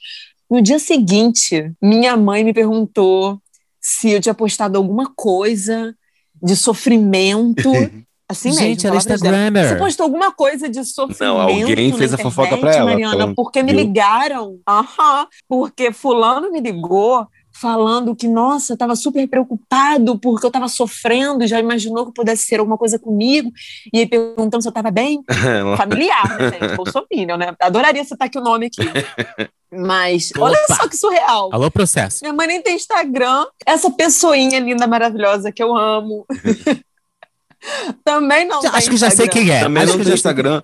[0.50, 3.40] no dia seguinte, minha mãe me perguntou
[3.80, 5.94] se eu tinha postado alguma coisa
[6.42, 7.70] de sofrimento
[8.28, 8.88] Assim Gente, mesmo.
[8.88, 9.68] ela é Instagrammer.
[9.68, 12.90] Você postou alguma coisa de sofrimento Não, alguém fez a fofoca pra ela.
[12.90, 14.58] Mariana, porque me ligaram.
[14.66, 21.46] Aham, porque fulano me ligou falando que, nossa, estava super preocupado porque eu estava sofrendo,
[21.46, 23.50] já imaginou que pudesse ser alguma coisa comigo,
[23.92, 25.22] e aí perguntando se eu estava bem.
[25.76, 26.74] Familiar, né, gente?
[26.76, 27.54] Bolsonaro, né?
[27.60, 28.82] Adoraria citar aqui o nome aqui.
[29.70, 30.46] Mas Opa.
[30.46, 31.50] olha só que surreal.
[31.52, 32.20] Alô, processo.
[32.22, 33.44] Minha mãe nem tem Instagram.
[33.66, 36.24] Essa pessoinha linda, maravilhosa que eu amo.
[38.04, 39.60] Também não Acho que já sei quem é.
[39.60, 40.62] Também Acho não tem Instagram.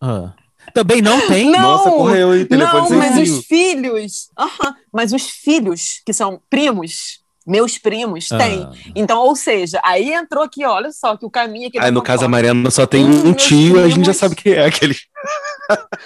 [0.00, 0.32] Ah.
[0.72, 1.50] Também não tem?
[1.50, 6.12] Não, Nossa, correu aí, telefone Não, mas os filhos, uh -huh, mas os filhos, que
[6.12, 8.38] são primos, meus primos, ah.
[8.38, 8.68] têm.
[8.94, 11.78] Então, ou seja, aí entrou aqui, olha só, que o caminho aqui.
[11.78, 13.84] Aí, no caso, a Mariana só tem um tio, primos...
[13.84, 14.96] a gente já sabe quem é aquele.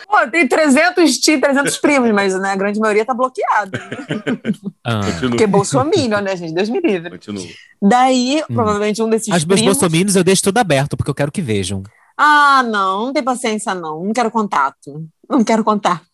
[0.06, 3.80] Pô, tem 300 tios, 300 primos, mas né, a grande maioria tá bloqueada.
[4.84, 5.00] Ah.
[5.20, 6.52] Porque Bolsonaro, né, gente?
[6.52, 7.10] Deus me livre.
[7.10, 7.44] Continua.
[7.80, 8.54] Daí, hum.
[8.54, 9.62] provavelmente, um desses As primos...
[9.62, 11.82] meus bolsominions eu deixo tudo aberto, porque eu quero que vejam.
[12.16, 14.04] Ah, não, não tem paciência, não.
[14.04, 15.08] Não quero contato.
[15.28, 16.04] Não quero contato.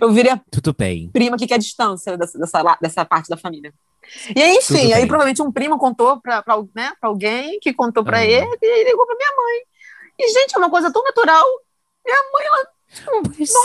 [0.00, 1.10] Eu virei Tudo bem.
[1.12, 3.72] prima que quer distância dessa, dessa, dessa parte da família.
[4.34, 6.42] E aí, enfim, aí provavelmente um primo contou para
[6.74, 9.60] né, alguém, que contou para ele, e ligou para minha mãe.
[10.18, 11.44] E, gente, é uma coisa tão natural.
[12.08, 12.72] Minha mãe, ela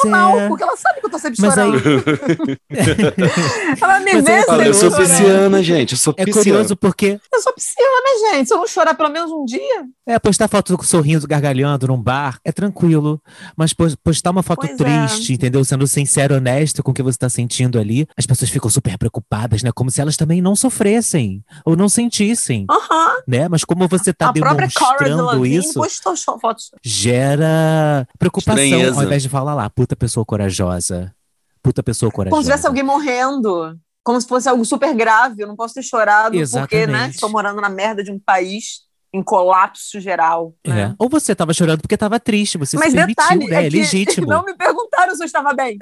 [0.03, 0.47] normal, é.
[0.47, 1.75] porque ela sabe que eu tô sempre Mas chorando.
[1.75, 2.57] Aí...
[3.81, 5.93] ela me Mas vê é Eu sou pisciana, gente.
[5.93, 7.19] Eu sou é curioso porque.
[7.31, 8.47] Eu sou pisciana, gente.
[8.47, 9.85] Se eu não chorar pelo menos um dia.
[10.05, 13.21] É, postar foto sorrindo, gargalhando num bar é tranquilo.
[13.55, 15.07] Mas postar uma foto pois é.
[15.07, 15.35] triste, é.
[15.35, 15.63] entendeu?
[15.63, 19.63] Sendo sincero, honesto com o que você tá sentindo ali, as pessoas ficam super preocupadas,
[19.63, 19.71] né?
[19.73, 22.65] Como se elas também não sofressem ou não sentissem.
[22.69, 23.13] Uh -huh.
[23.27, 23.47] Né?
[23.47, 25.73] Mas como você tá A demonstrando isso.
[25.73, 26.71] Postou fotos.
[26.83, 28.63] Gera preocupação.
[28.63, 31.13] Estranheza invés de falar lá, puta pessoa corajosa.
[31.61, 32.31] Puta pessoa corajosa.
[32.31, 33.77] Como se tivesse alguém morrendo.
[34.03, 35.43] Como se fosse algo super grave.
[35.43, 36.69] Eu não posso ter chorado Exatamente.
[36.69, 37.09] porque, né?
[37.09, 38.81] Estou morando na merda de um país
[39.13, 40.55] em colapso geral.
[40.65, 40.81] Né?
[40.81, 40.95] É.
[40.97, 43.63] Ou você estava chorando porque estava triste, você Mas se permitiu, detalhe, né?
[43.63, 44.25] é, é legítimo.
[44.33, 45.77] Não me perguntaram se eu estava bem.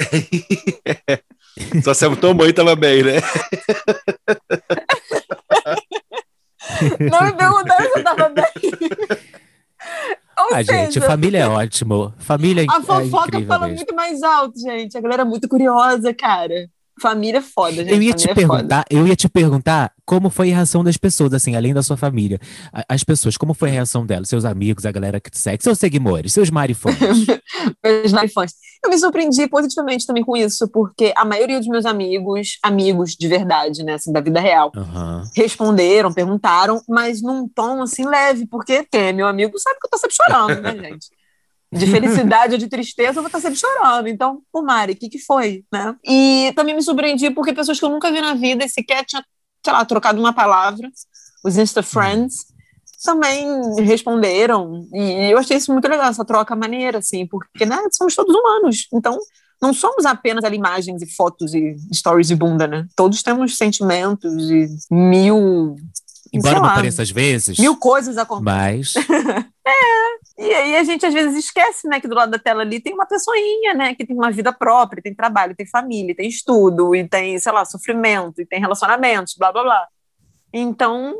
[1.83, 3.21] Só se a tua mãe estava bem, né?
[6.99, 8.45] não me perguntaram se eu estava bem.
[10.49, 12.13] Ou a seja, gente, família é ótimo.
[12.17, 13.77] Família A é fofoca fala mesmo.
[13.77, 14.97] muito mais alto, gente.
[14.97, 16.69] A galera é muito curiosa, cara.
[16.99, 17.93] Família é foda, gente.
[17.93, 21.33] Eu ia te é perguntar, eu ia te perguntar como foi a reação das pessoas,
[21.33, 22.39] assim, além da sua família.
[22.87, 24.27] As pessoas, como foi a reação delas?
[24.27, 26.95] Seus amigos, a galera que te segue, seus seguidores, seus marifãs.
[27.83, 28.53] meus marifãs.
[28.83, 33.27] Eu me surpreendi positivamente também com isso, porque a maioria dos meus amigos, amigos de
[33.27, 35.23] verdade, né, assim, da vida real, uhum.
[35.35, 39.89] responderam, perguntaram, mas num tom, assim, leve, porque quem é meu amigo sabe que eu
[39.91, 41.07] tô sempre chorando, né, gente?
[41.71, 44.07] De felicidade ou de tristeza, eu vou estar sempre chorando.
[44.07, 45.95] Então, o Mari, o que, que foi, né?
[46.05, 49.23] E também me surpreendi porque pessoas que eu nunca vi na vida e sequer tinha,
[49.63, 50.89] sei lá, trocado uma palavra,
[51.45, 52.35] os Insta Friends,
[53.03, 53.45] também
[53.83, 54.85] responderam.
[54.93, 58.87] E eu achei isso muito legal, essa troca maneira, assim, porque, né, somos todos humanos.
[58.93, 59.17] Então,
[59.61, 62.85] não somos apenas ali, imagens e fotos e stories de bunda, né?
[62.95, 65.75] Todos temos sentimentos e mil
[66.33, 67.57] Embora não pareça às vezes.
[67.59, 68.43] Mil coisas acontecem.
[68.43, 68.93] Mas.
[69.67, 70.43] é.
[70.43, 72.93] E aí a gente às vezes esquece, né, que do lado da tela ali tem
[72.93, 77.07] uma pessoinha, né, que tem uma vida própria, tem trabalho, tem família, tem estudo, e
[77.07, 79.87] tem, sei lá, sofrimento, e tem relacionamentos, blá blá blá.
[80.53, 81.15] Então,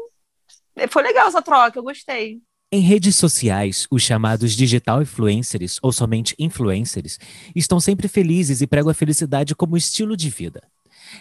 [0.89, 2.41] foi legal essa troca, eu gostei.
[2.73, 7.19] Em redes sociais, os chamados digital influencers, ou somente influencers,
[7.53, 10.61] estão sempre felizes e pregam a felicidade como estilo de vida.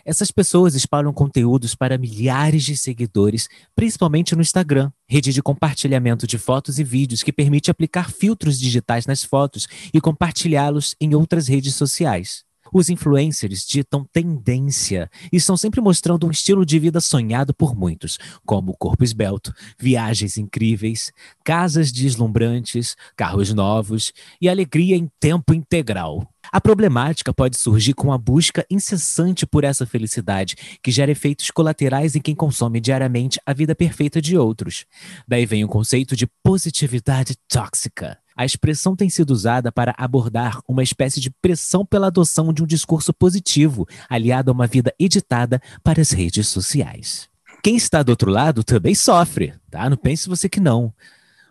[0.04, 6.38] Essas pessoas espalham conteúdos para milhares de seguidores, principalmente no Instagram, rede de compartilhamento de
[6.38, 11.74] fotos e vídeos que permite aplicar filtros digitais nas fotos e compartilhá-los em outras redes
[11.74, 12.44] sociais.
[12.72, 18.18] Os influencers ditam tendência e estão sempre mostrando um estilo de vida sonhado por muitos,
[18.46, 21.12] como corpo esbelto, viagens incríveis,
[21.44, 26.28] casas deslumbrantes, carros novos e alegria em tempo integral.
[26.52, 32.16] A problemática pode surgir com a busca incessante por essa felicidade, que gera efeitos colaterais
[32.16, 34.84] em quem consome diariamente a vida perfeita de outros.
[35.28, 38.18] Daí vem o conceito de positividade tóxica.
[38.36, 42.66] A expressão tem sido usada para abordar uma espécie de pressão pela adoção de um
[42.66, 47.28] discurso positivo, aliado a uma vida editada para as redes sociais.
[47.62, 49.88] Quem está do outro lado também sofre, tá?
[49.90, 50.92] Não pense você que não.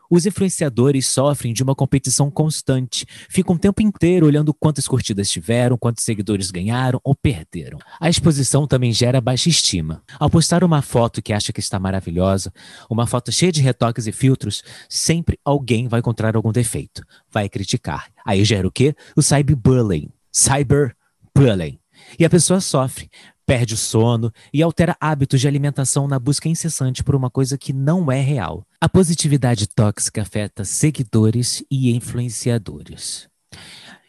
[0.09, 5.77] Os influenciadores sofrem de uma competição constante, ficam o tempo inteiro olhando quantas curtidas tiveram,
[5.77, 7.77] quantos seguidores ganharam ou perderam.
[7.99, 10.01] A exposição também gera baixa estima.
[10.19, 12.51] Ao postar uma foto que acha que está maravilhosa,
[12.89, 18.07] uma foto cheia de retoques e filtros, sempre alguém vai encontrar algum defeito, vai criticar.
[18.25, 18.95] Aí gera o quê?
[19.15, 20.09] O cyberbullying.
[20.31, 21.79] Cyberbullying.
[22.17, 23.09] E a pessoa sofre,
[23.49, 27.73] perde o sono e altera hábitos de alimentação na busca incessante por uma coisa que
[27.73, 28.63] não é real.
[28.79, 33.27] A positividade tóxica afeta seguidores e influenciadores.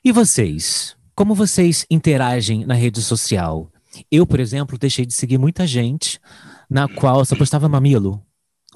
[0.04, 0.94] E vocês?
[1.14, 3.72] Como vocês interagem na rede social?
[4.12, 6.20] Eu, por exemplo, deixei de seguir muita gente
[6.68, 8.22] na qual só postava mamilo.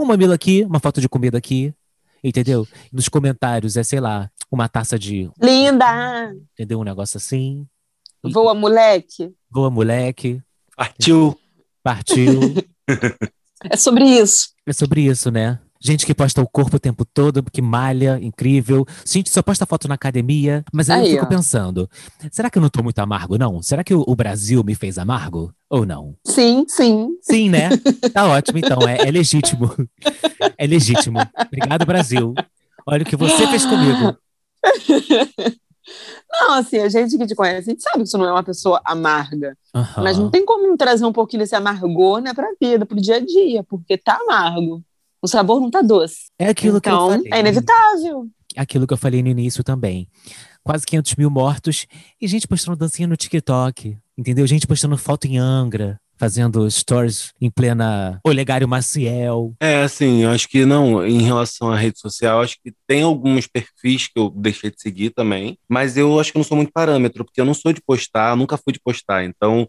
[0.00, 1.74] Um mamilo aqui, uma foto de comida aqui,
[2.22, 2.66] entendeu?
[2.90, 5.30] Nos comentários é, sei lá, uma taça de.
[5.38, 6.34] Linda!
[6.54, 6.80] Entendeu?
[6.80, 7.66] Um negócio assim.
[8.22, 9.30] Voa, moleque.
[9.50, 10.42] Voa, moleque.
[10.76, 11.38] Partiu.
[11.82, 12.40] Partiu.
[13.70, 14.48] é sobre isso.
[14.66, 15.58] É sobre isso, né?
[15.86, 18.86] Gente que posta o corpo o tempo todo, que malha, incrível.
[19.04, 20.64] Gente só posta foto na academia.
[20.72, 21.28] Mas aí, aí eu fico ó.
[21.28, 21.90] pensando,
[22.32, 23.60] será que eu não tô muito amargo, não?
[23.60, 25.52] Será que o, o, Brasil me fez amargo?
[25.68, 26.16] Ou não?
[26.26, 27.10] Sim, sim.
[27.20, 27.68] Sim, né?
[28.14, 28.78] Tá ótimo, então.
[28.88, 29.70] É, é legítimo.
[30.56, 31.18] É legítimo.
[31.46, 32.32] Obrigado, Brasil.
[32.86, 34.16] Olha o que você fez comigo.
[36.40, 38.42] Não, assim, a gente que te conhece, a gente sabe que você não é uma
[38.42, 39.56] pessoa amarga.
[39.74, 40.02] Uhum.
[40.02, 43.20] Mas não tem como trazer um pouquinho desse amargor, né, pra vida, pro dia a
[43.20, 44.82] dia, porque tá amargo.
[45.22, 46.26] O sabor não tá doce.
[46.38, 47.32] É aquilo então, que eu falei.
[47.32, 48.28] É inevitável.
[48.56, 50.08] Aquilo que eu falei no início também.
[50.62, 51.86] Quase 500 mil mortos
[52.20, 54.46] e gente postando dancinha no TikTok, entendeu?
[54.46, 59.54] Gente postando foto em Angra, fazendo stories em plena Olegário Maciel.
[59.60, 63.46] É, assim, eu acho que não, em relação à rede social, acho que tem alguns
[63.46, 67.24] perfis que eu deixei de seguir também, mas eu acho que não sou muito parâmetro,
[67.24, 69.68] porque eu não sou de postar, nunca fui de postar, então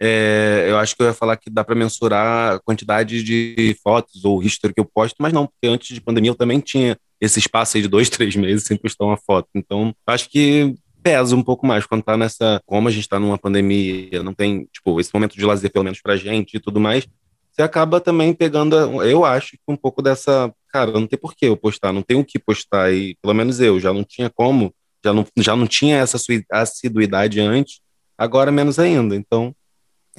[0.00, 4.24] é, eu acho que eu ia falar que dá para mensurar a quantidade de fotos
[4.24, 7.38] ou history que eu posto, mas não, porque antes de pandemia eu também tinha esse
[7.38, 9.48] espaço aí de dois, três meses sem postar uma foto.
[9.54, 10.74] Então, acho que
[11.06, 12.60] pesa um pouco mais quando tá nessa.
[12.66, 16.00] Como a gente tá numa pandemia, não tem, tipo, esse momento de lazer, pelo menos
[16.00, 17.06] pra gente e tudo mais,
[17.52, 20.52] você acaba também pegando, eu acho, um pouco dessa.
[20.68, 23.60] Cara, não tem por que eu postar, não tem o que postar, e pelo menos
[23.60, 26.18] eu já não tinha como, já não, já não tinha essa
[26.50, 27.80] assiduidade antes,
[28.18, 29.14] agora menos ainda.
[29.14, 29.54] Então,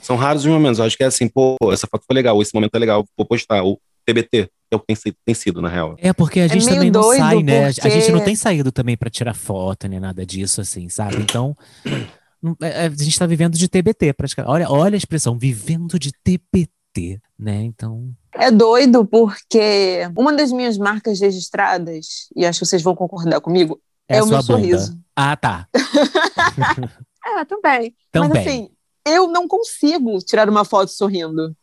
[0.01, 0.79] são raros os momentos.
[0.79, 3.27] Eu acho que é assim, pô, essa foto foi legal, esse momento é legal, vou
[3.27, 3.61] postar.
[3.61, 5.95] Ou TBT, é o que tem sido, tem sido, na real.
[5.97, 7.71] É, porque a é gente é também não sai, né?
[7.71, 7.87] Porque...
[7.87, 11.17] A gente não tem saído também para tirar foto, nem nada disso, assim, sabe?
[11.17, 11.55] Então,
[12.61, 14.51] é, é, a gente tá vivendo de TBT, praticamente.
[14.51, 17.63] Olha, olha a expressão, vivendo de TBT, né?
[17.63, 18.13] Então.
[18.33, 23.79] É doido porque uma das minhas marcas registradas, e acho que vocês vão concordar comigo,
[24.09, 24.43] é, é o meu bunda.
[24.43, 24.99] sorriso.
[25.15, 25.67] Ah, tá.
[27.25, 27.95] é, também.
[28.11, 28.29] também.
[28.29, 28.69] Mas assim,
[29.05, 31.55] eu não consigo tirar uma foto sorrindo.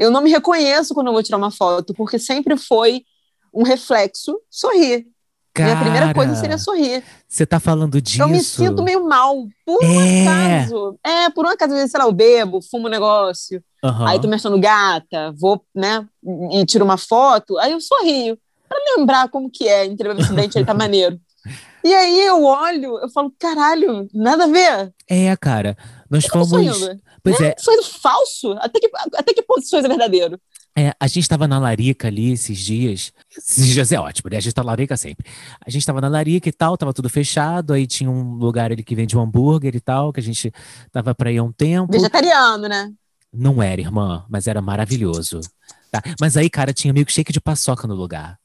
[0.00, 3.04] Eu não me reconheço quando eu vou tirar uma foto, porque sempre foi
[3.52, 5.06] um reflexo sorrir.
[5.52, 7.04] Cara, Minha primeira coisa seria sorrir.
[7.28, 8.22] Você tá falando disso?
[8.22, 10.22] Eu me sinto meio mal, por um é.
[10.22, 10.98] acaso.
[11.04, 14.06] É, por um acaso, sei lá, eu bebo, fumo um negócio, uhum.
[14.06, 16.06] aí tô me achando gata, vou, né,
[16.52, 20.16] e tiro uma foto, aí eu sorrio, pra lembrar como que é, entendeu?
[20.18, 21.20] Esse dente aí tá maneiro.
[21.82, 24.92] E aí eu olho, eu falo, caralho, nada a ver.
[25.08, 25.74] É, cara,
[26.10, 26.78] nós eu fomos...
[27.22, 27.48] Pois é.
[27.48, 27.54] é.
[27.58, 28.52] Sorriso falso?
[28.60, 30.40] Até que, até que ponto isso é verdadeiro?
[30.76, 33.12] É, a gente estava na Larica ali esses dias.
[33.36, 34.36] Esses dias é ótimo, né?
[34.36, 35.26] A gente tá na Larica sempre.
[35.64, 37.72] A gente estava na Larica e tal, tava tudo fechado.
[37.72, 40.52] Aí tinha um lugar ali que vende um hambúrguer e tal, que a gente
[40.92, 41.92] tava pra ir há um tempo.
[41.92, 42.92] Vegetariano, né?
[43.32, 45.40] Não era, irmã, mas era maravilhoso.
[45.90, 46.02] Tá?
[46.20, 48.38] Mas aí, cara, tinha meio que shake de paçoca no lugar.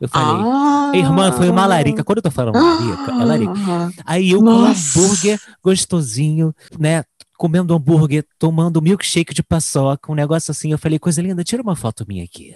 [0.00, 2.02] Eu falei, ah, irmã, foi uma larica.
[2.02, 3.52] Quando eu tô falando larica, é larica.
[3.52, 4.92] Ah, aí eu nossa.
[4.92, 7.04] com um hambúrguer gostosinho, né?
[7.36, 10.72] Comendo hambúrguer, tomando milkshake de paçoca, um negócio assim.
[10.72, 12.54] Eu falei, coisa linda, tira uma foto minha aqui.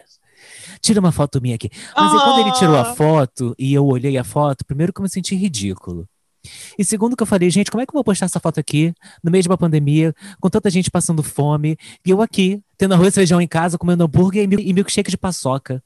[0.81, 1.71] tira uma foto minha aqui.
[1.97, 5.03] Mas aí, quando ele tirou a foto e eu olhei a foto, primeiro que eu
[5.03, 6.09] me senti ridículo.
[6.79, 8.95] E segundo que eu falei, gente, como é que eu vou postar essa foto aqui,
[9.23, 13.09] no meio de uma pandemia, com tanta gente passando fome, e eu aqui, tendo arroz
[13.09, 15.83] e feijão em casa, comendo hambúrguer e e milkshake de paçoca.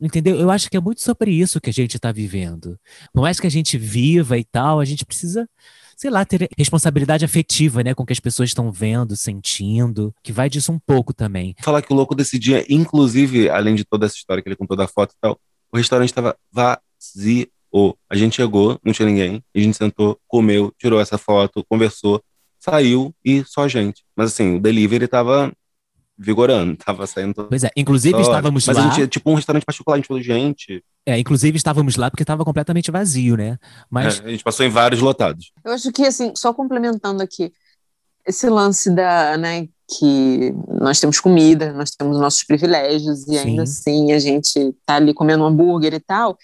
[0.00, 0.36] Entendeu?
[0.36, 2.78] Eu acho que é muito sobre isso que a gente está vivendo.
[3.12, 5.48] Por mais que a gente viva e tal, a gente precisa,
[5.96, 10.32] sei lá, ter responsabilidade afetiva, né, com o que as pessoas estão vendo, sentindo, que
[10.32, 11.54] vai disso um pouco também.
[11.60, 14.76] Falar que o louco desse dia, inclusive, além de toda essa história que ele contou
[14.76, 15.38] da foto e tal,
[15.72, 17.48] o restaurante estava vazio.
[18.08, 22.22] A gente chegou, não tinha ninguém, a gente sentou, comeu, tirou essa foto, conversou,
[22.58, 24.04] saiu e só a gente.
[24.16, 25.52] Mas assim, o delivery tava
[26.16, 27.46] vigorando, tava saindo.
[27.48, 28.88] Pois é, inclusive estávamos Mas lá.
[28.88, 30.84] a gente, tipo um restaurante particular, a gente falou, gente.
[31.06, 33.58] É, inclusive estávamos lá porque estava completamente vazio, né?
[33.90, 35.52] Mas é, a gente passou em vários lotados.
[35.64, 37.52] Eu acho que, assim, só complementando aqui,
[38.26, 43.38] esse lance da, né, que nós temos comida, nós temos nossos privilégios, e Sim.
[43.38, 46.38] ainda assim a gente tá ali comendo um hambúrguer e tal,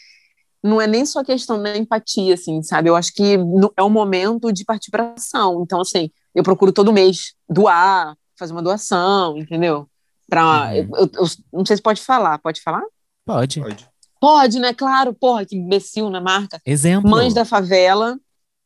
[0.63, 2.91] não é nem só questão da empatia, assim, sabe?
[2.91, 3.39] Eu acho que
[3.79, 5.63] é o momento de partir para ação.
[5.63, 9.89] Então, assim, eu procuro todo mês doar, fazer uma doação, entendeu?
[10.29, 10.75] Pra, Uhum.
[10.75, 12.83] eu, eu- eu não sei se pode falar, pode falar?
[13.25, 13.61] pode.
[13.61, 13.89] Pode.
[14.21, 14.75] Pode, né?
[14.75, 16.61] Claro, porra, que imbecil na marca.
[16.67, 17.11] Exemplo.
[17.11, 18.19] Mães da Favela.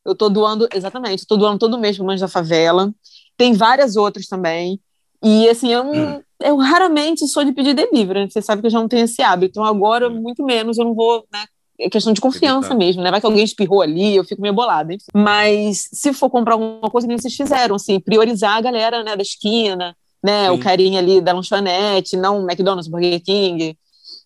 [0.04, 2.92] Eu tô doando, exatamente, eu tô doando todo mês para Mães da Favela.
[3.38, 4.78] Tem várias outras também.
[5.22, 8.28] E assim, eu, não- eu raramente sou de pedir delivery, né?
[8.28, 9.52] Você sabe que eu já não tenho esse hábito.
[9.52, 11.44] Então agora, muito menos, eu não vou, né?
[11.80, 12.76] É questão de confiança Evitar.
[12.76, 13.10] mesmo, né?
[13.10, 14.92] Vai que alguém espirrou ali, eu fico meio bolada.
[14.92, 15.06] enfim.
[15.14, 19.22] Mas se for comprar alguma coisa, nem vocês fizeram, assim, priorizar a galera, né, da
[19.22, 20.50] esquina, né?
[20.50, 20.60] O Sim.
[20.62, 23.76] carinha ali da lanchonete, não McDonald's, Burger King,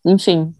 [0.04, 0.52] enfim.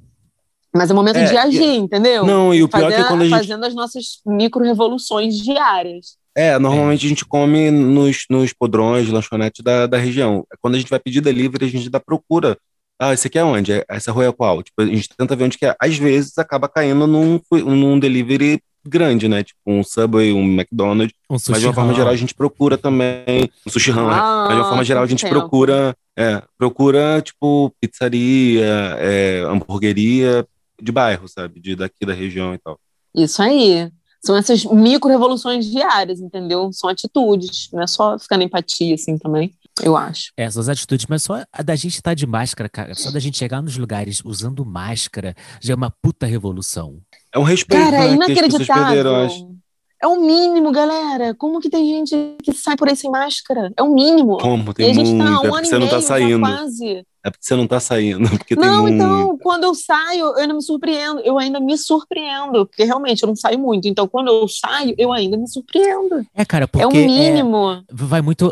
[0.74, 2.24] Mas é o momento É, de agir, entendeu?
[2.26, 3.38] Não, e o pior é que quando a gente.
[3.38, 6.16] fazendo as nossas micro-revoluções diárias.
[6.36, 10.46] É, normalmente a gente come nos, nos podrões, lanchonetes da, da região.
[10.60, 12.56] Quando a gente vai pedir delivery, a gente dá procura.
[13.00, 13.72] Ah, esse aqui é onde?
[13.72, 14.62] É- Essa rua é qual?
[14.62, 15.74] Tipo, a gente tenta ver onde que é.
[15.80, 19.42] Às vezes acaba caindo num, num delivery grande, né?
[19.42, 21.14] Tipo um Subway, um McDonald's.
[21.30, 24.00] Um Mas de uma forma geral a gente procura também um sushi né?
[24.00, 25.34] Ah, Mas de uma forma geral a gente tempo.
[25.34, 28.64] procura, é, procura tipo pizzaria,
[28.98, 30.46] é, hamburgueria
[30.80, 31.60] de bairro, sabe?
[31.60, 32.78] De daqui da região e tal.
[33.14, 33.90] Isso aí.
[34.24, 36.72] São essas micro-revoluções diárias, entendeu?
[36.72, 40.32] São atitudes, não é só ficar na empatia, assim, também, eu acho.
[40.36, 43.62] Essas atitudes, mas só a da gente estar de máscara, cara, só da gente chegar
[43.62, 46.98] nos lugares usando máscara já é uma puta revolução.
[47.32, 48.14] É um respeito Cara, é né, acho.
[48.32, 49.58] inacreditável.
[50.00, 51.34] É o mínimo, galera.
[51.34, 53.72] Como que tem gente que sai por aí sem máscara?
[53.76, 54.38] É o mínimo.
[54.38, 54.70] Como?
[54.70, 56.40] e Tem a gente tá há é um ano e você não meio tá saindo.
[56.40, 57.04] quase.
[57.28, 58.94] É porque você não tá saindo, porque tem Não, muito.
[58.94, 61.20] então, quando eu saio, eu ainda me surpreendo.
[61.20, 63.86] Eu ainda me surpreendo, porque realmente eu não saio muito.
[63.86, 66.26] Então, quando eu saio, eu ainda me surpreendo.
[66.34, 67.84] É, cara, porque é o mínimo.
[67.90, 68.50] vai muito,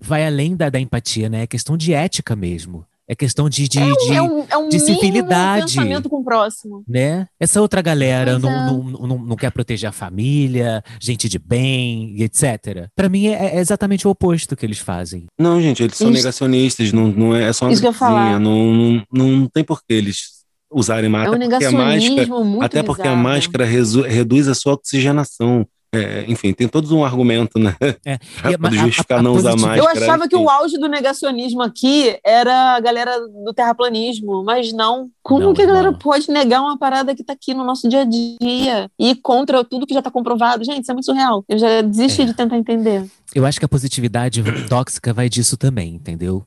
[0.00, 1.42] vai além da, da empatia, né?
[1.42, 2.84] É questão de ética mesmo.
[3.08, 5.62] É questão de, de, de- é um, é um de civilidade.
[5.66, 6.82] pensamento com o próximo.
[6.88, 7.26] né?
[7.38, 8.66] Essa outra galera não, é.
[8.66, 12.88] não, não, não quer proteger a família, gente de bem, etc.
[12.96, 15.26] Pra mim é, é exatamente o oposto que eles fazem.
[15.38, 17.92] Não, gente, eles são Isso- negacionistas, não, não é, é só uma Isso que eu
[17.92, 18.38] ia falar.
[18.38, 20.36] gripezinha, não, não, não tem por que eles
[20.68, 21.38] usarem É máscara.
[21.38, 23.22] um até porque a máscara, negacionismo muito até porque a bizarro.
[23.22, 25.64] máscara resu- reduz a sua oxigenação.
[25.94, 27.74] É, enfim, tem todos um argumento, né?
[28.04, 30.44] É, Pra a- poder a- a- justificar a não usar positiva- Eu achava que enfim.
[30.44, 35.08] o auge do negacionismo aqui era a galera do terraplanismo, mas não.
[35.22, 35.98] Como Não, que a galera não.
[35.98, 39.64] pode negar uma parada que tá aqui no nosso dia a dia e ir contra
[39.64, 40.64] tudo que já tá comprovado?
[40.64, 41.44] Gente, isso é muito surreal.
[41.48, 42.24] Eu já desisti É.
[42.26, 43.06] de tentar entender.
[43.34, 46.44] Eu acho que a positividade tóxica vai disso também, entendeu?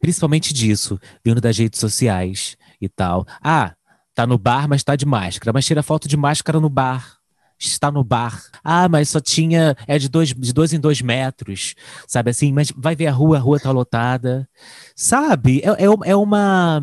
[0.00, 3.24] Principalmente disso, vindo das redes sociais e tal.
[3.42, 3.72] Ah,
[4.14, 5.52] tá no bar, mas tá de máscara.
[5.52, 7.18] Mas tira foto de máscara no bar.
[7.66, 8.42] Está no bar.
[8.64, 9.76] Ah, mas só tinha.
[9.86, 11.74] É de dois, de dois em dois metros.
[12.06, 12.52] Sabe assim?
[12.52, 14.48] Mas vai ver a rua, a rua tá lotada.
[14.96, 15.62] Sabe?
[15.64, 16.82] É, é, é uma.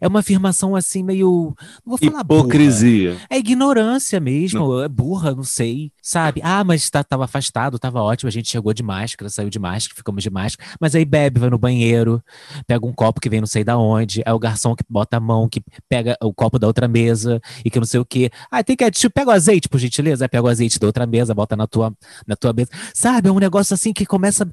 [0.00, 1.54] É uma afirmação assim, meio.
[1.84, 2.40] Não vou falar burra.
[2.40, 3.16] Hipocrisia.
[3.28, 6.40] É ignorância mesmo, é burra, não sei, sabe?
[6.44, 9.96] Ah, mas tá, tava afastado, tava ótimo, a gente chegou de máscara, saiu de máscara,
[9.96, 12.22] ficamos de máscara, mas aí bebe, vai no banheiro,
[12.66, 15.20] pega um copo que vem não sei da onde, é o garçom que bota a
[15.20, 18.30] mão, que pega o copo da outra mesa e que não sei o quê.
[18.50, 21.06] Ah, tem que, tipo, pega o azeite, por gentileza, aí pega o azeite da outra
[21.06, 21.92] mesa, bota na tua,
[22.26, 22.70] na tua mesa.
[22.94, 24.50] Sabe, é um negócio assim que começa...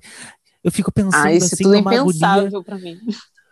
[0.62, 2.02] Eu fico pensando Ah, isso é assim, tudo numa agonia.
[2.02, 2.97] impensável pra mim.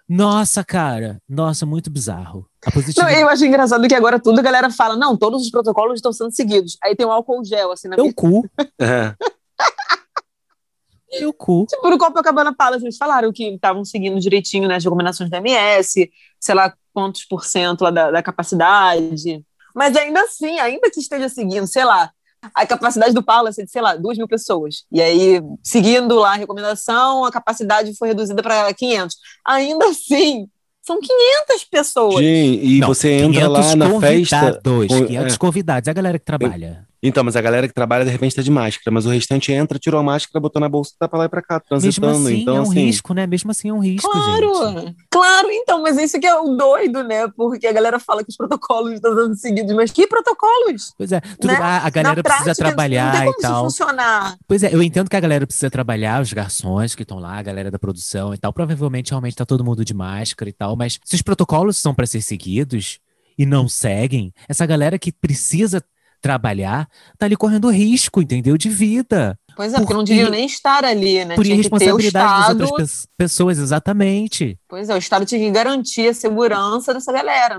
[0.07, 2.47] Nossa, cara, nossa, muito bizarro.
[2.65, 5.95] A Não, eu acho engraçado que agora tudo a galera fala, não, todos os protocolos
[5.95, 6.77] estão sendo seguidos.
[6.81, 9.13] Aí tem um álcool gel, assim, na Teu cu, É.
[11.19, 11.65] teu cu.
[11.69, 16.09] Tipo, no Copacabana Palace, eles falaram que estavam seguindo direitinho né, as recomendações da MS,
[16.39, 19.43] sei lá quantos por cento lá da, da capacidade.
[19.75, 22.11] Mas ainda assim, ainda que esteja seguindo, sei lá,
[22.55, 24.83] a capacidade do Palace é de, sei lá, duas mil pessoas.
[24.91, 29.15] E aí, seguindo lá a recomendação, a capacidade foi reduzida para 500.
[29.47, 30.47] Ainda assim,
[30.81, 32.15] São 500 pessoas.
[32.15, 34.39] Gente, e Não, você entra lá 500 na festa.
[34.39, 35.37] convidados, com- 500 é.
[35.37, 35.87] convidados.
[35.87, 36.86] É a galera que trabalha.
[37.07, 39.79] Então, mas a galera que trabalha de repente tá de máscara, mas o restante entra,
[39.79, 42.27] tirou a máscara, botou na bolsa e tá pra lá e pra cá, Mesmo transitando.
[42.27, 42.73] assim, então, é um assim.
[42.85, 43.25] risco, né?
[43.27, 44.23] Mesmo assim, é um risco, gente.
[44.41, 47.27] Claro, claro, então, mas isso que é o doido, né?
[47.29, 50.93] Porque a galera fala que os protocolos estão sendo seguidos, mas que protocolos?
[50.97, 51.55] Pois é, tudo, Né?
[51.59, 53.67] a, a galera Na precisa prática, trabalhar não tem e como tal.
[53.67, 54.37] isso funcionar.
[54.47, 57.41] Pois é, eu entendo que a galera precisa trabalhar, os garçons que estão lá, a
[57.43, 58.51] galera da produção e tal.
[58.53, 60.75] Provavelmente, realmente, tá todo mundo de máscara e tal.
[60.75, 62.99] Mas se os protocolos são para ser seguidos
[63.37, 65.83] e não seguem, essa galera que precisa
[66.21, 66.87] trabalhar
[67.17, 68.57] tá ali correndo risco, entendeu?
[68.57, 69.37] De vida.
[69.55, 71.35] Pois é, porque não ir- nem estar ali, né?
[71.35, 74.57] Por Tinha irresponsabilidade das outras pe- pessoas, exatamente.
[74.67, 77.57] Pois é, o Estado tinha que garantir a segurança dessa galera,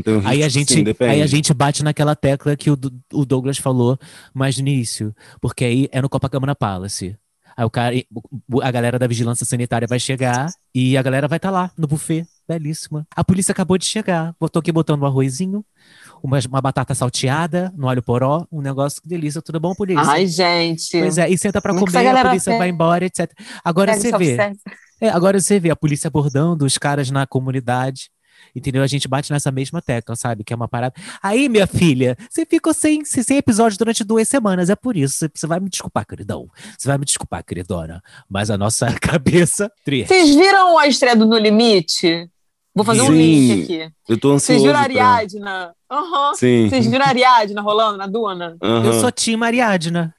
[0.00, 2.78] tem um Aí a, gente, sim, aí a gente bate naquela tecla que o,
[3.12, 3.98] o Douglas falou
[4.32, 7.16] mais no início, porque aí é no Copacabana Palace.
[7.54, 7.94] Aí o cara,
[8.62, 12.24] a galera da vigilância sanitária vai chegar e a galera vai estar lá no buffet,
[12.52, 13.06] belíssima.
[13.14, 15.64] A polícia acabou de chegar, botou aqui botando um arrozinho,
[16.22, 20.02] uma, uma batata salteada, no alho poró, um negócio que delícia, tudo bom, polícia?
[20.04, 20.98] Ai, gente.
[20.98, 23.30] Pois é, e senta pra Como é comer, a polícia vai embora, etc.
[23.64, 24.36] Agora você vê,
[25.00, 28.10] é, agora você vê a polícia abordando os caras na comunidade.
[28.54, 28.82] Entendeu?
[28.82, 30.42] A gente bate nessa mesma tecla, sabe?
[30.44, 30.94] Que é uma parada.
[31.22, 34.68] Aí, minha filha, você ficou sem, sem episódio durante duas semanas.
[34.68, 35.26] É por isso.
[35.32, 36.48] Você- vai me desculpar, queridão.
[36.76, 38.02] Você vai me desculpar, queridona.
[38.28, 39.70] Mas a nossa cabeça.
[39.86, 42.28] Vocês viram a estreia do No Limite?
[42.74, 43.12] Vou fazer um Sim.
[43.12, 43.92] link aqui.
[44.08, 44.64] Eu tô ansioso.
[44.64, 45.74] viram a pra-?
[45.92, 46.34] Aham.
[46.34, 46.68] Sim.
[46.70, 48.56] Vocês viram a Ariadna rolando na Duna?
[48.62, 48.84] aham.
[48.86, 50.14] Eu sou Tim Ariadna.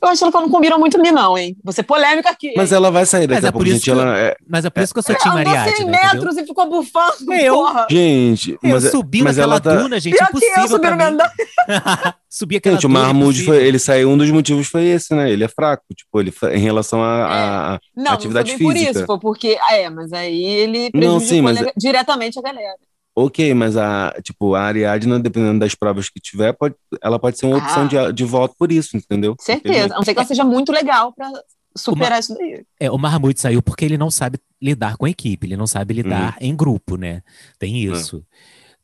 [0.00, 1.56] Eu acho que ela não combina muito comigo, não, hein?
[1.64, 2.54] Vou ser polêmica aqui.
[2.56, 3.84] Mas ela vai sair daqui Mas é a pouco, por isso gente.
[3.84, 4.36] que eu- Ela é...
[4.48, 5.76] Mas é por isso que eu sou Tim ela andou Ariadna.
[5.76, 6.00] 100 entendeu?
[6.14, 7.54] metros e ficou bufando, Eu?
[7.56, 7.86] porra.
[7.90, 9.74] Gente, Eu mas, é- subi mas naquela ela tá...
[9.74, 10.16] duna, gente.
[10.16, 11.02] Pior que eu impossível subi no mim.
[11.02, 11.32] andar.
[12.32, 13.54] Subi aquela Gente, o duna, Mahmoud, impossível.
[13.54, 15.30] foi, ele saiu, um dos motivos foi esse, né?
[15.30, 18.66] Ele é fraco, tipo, ele, em relação a, a- a- Não, Atividade não foi bem
[18.68, 18.98] por física.
[19.00, 19.58] isso, foi porque.
[19.60, 22.76] Ah, é, mas aí ele Não, prejudicou sim, mas- ele- diretamente a galera.
[23.14, 27.44] Ok, mas a, tipo, a Ariadna, dependendo das provas que tiver, pode, ela pode ser
[27.46, 27.86] uma opção Ah.
[28.08, 29.36] de, de voto por isso, entendeu?
[29.38, 29.94] Certeza.
[29.94, 31.30] A não ser que ela seja muito legal pra
[31.76, 32.64] superar isso daí.
[32.80, 35.92] É, o Mahmoud saiu porque ele não sabe lidar com a equipe, ele não sabe
[35.94, 36.48] lidar Uhum.
[36.48, 37.22] em grupo, né?
[37.58, 38.24] Tem isso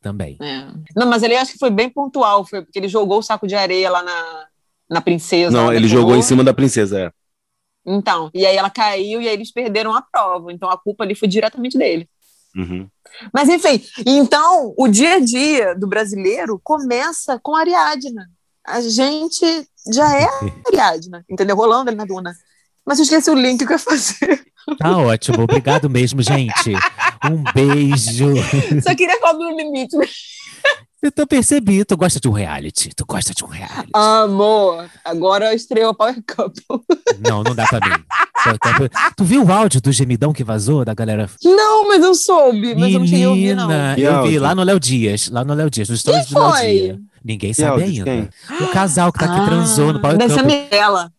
[0.03, 0.37] também.
[0.43, 0.67] É.
[0.95, 3.55] Não, mas ele acho que foi bem pontual, foi porque ele jogou o saco de
[3.55, 4.47] areia lá na,
[4.91, 5.51] na princesa.
[5.57, 7.13] Não, ele jogou em cima da princesa, é.
[7.87, 10.53] Então, e aí ela caiu e aí eles perderam a prova.
[10.53, 12.07] Então a culpa ali foi diretamente dele.
[12.57, 12.89] Uhum.
[13.33, 18.29] Mas enfim, então o dia a dia do brasileiro começa com a Ariadna.
[18.67, 19.45] A gente
[19.93, 21.57] já é a Ariadna, entendeu?
[21.57, 22.35] Rolando ali na duna.
[22.85, 24.47] Mas eu esqueci o link que eu ia fazer.
[24.79, 26.75] Tá ótimo, obrigado mesmo, gente.
[27.25, 28.35] Um beijo.
[28.83, 29.97] Só queria cobrir o limite.
[31.01, 33.89] Eu tô percebi, tu gosta de um reality, tu gosta de um reality.
[33.95, 36.63] Amor, agora estreou Power Couple.
[37.25, 38.03] Não, não dá pra mim.
[39.17, 41.29] Tu viu o áudio do gemidão que vazou da galera?
[41.45, 43.67] Não, mas eu soube, mas eu não cheguei a ouvir, não.
[43.69, 46.41] Menina, eu vi lá no Léo Dias, lá no Léo Dias, nos stories Quem do
[46.41, 46.67] Léo foi?
[46.67, 46.99] Dias.
[47.25, 48.31] Ninguém Que sabe áudio ainda.
[48.61, 50.59] O casal que tá aqui Ah, transou no Power Deve ser a Couple.
[50.71, 51.13] Mirella.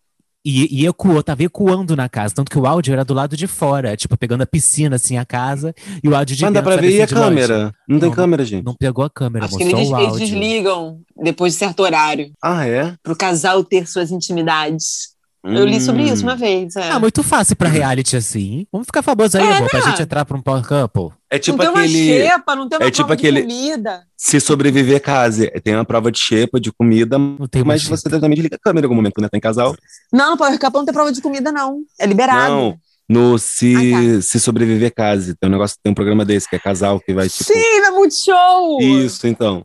[0.46, 3.46] E, e ecoou, tava ecoando na casa, tanto que o áudio era do lado de
[3.46, 6.78] fora, tipo, pegando a piscina, assim, a casa, e o áudio de Mas dá pra
[6.78, 7.26] ver e a assim, longe.
[7.28, 7.74] câmera?
[7.88, 8.64] Não tem Não, câmera, gente.
[8.66, 10.26] Não pegou a câmera, Acho que mostrou eles, o eles áudio.
[10.28, 12.96] desligam depois de certo horário, Ah, é?
[13.04, 15.10] para o casal ter suas intimidades.
[15.44, 16.38] Eu li sobre isso uma Hum.
[16.38, 16.76] vez.
[16.76, 16.90] É.
[16.92, 18.68] Ah, muito fácil pra reality assim.
[18.72, 19.86] Vamos ficar famosos aí, É, amor, pra né?
[19.86, 21.18] gente entrar pra um Power Couple.
[21.30, 22.06] É tipo não tem uma aquele.
[22.28, 24.04] xepa, não tem uma é tipo prova aquele- de comida.
[24.18, 25.50] Se sobreviver, case.
[25.64, 28.02] Tem uma prova de xepa, de comida, Não tem mas mais.
[28.02, 29.30] você também liga a câmera em algum momento, né?
[29.32, 29.76] Tem casal.
[30.12, 31.80] Não, no Power Cup não tem prova de comida, não.
[32.00, 32.52] É liberado.
[32.54, 32.78] Não.
[33.08, 33.76] No se,
[34.18, 35.36] Ah, se sobreviver, case.
[35.36, 37.44] Tem um negócio, tem um programa desse, que é casal, que vai, tipo.
[37.46, 37.54] Sim,
[37.86, 38.80] é muito show!
[38.82, 39.64] Isso, então.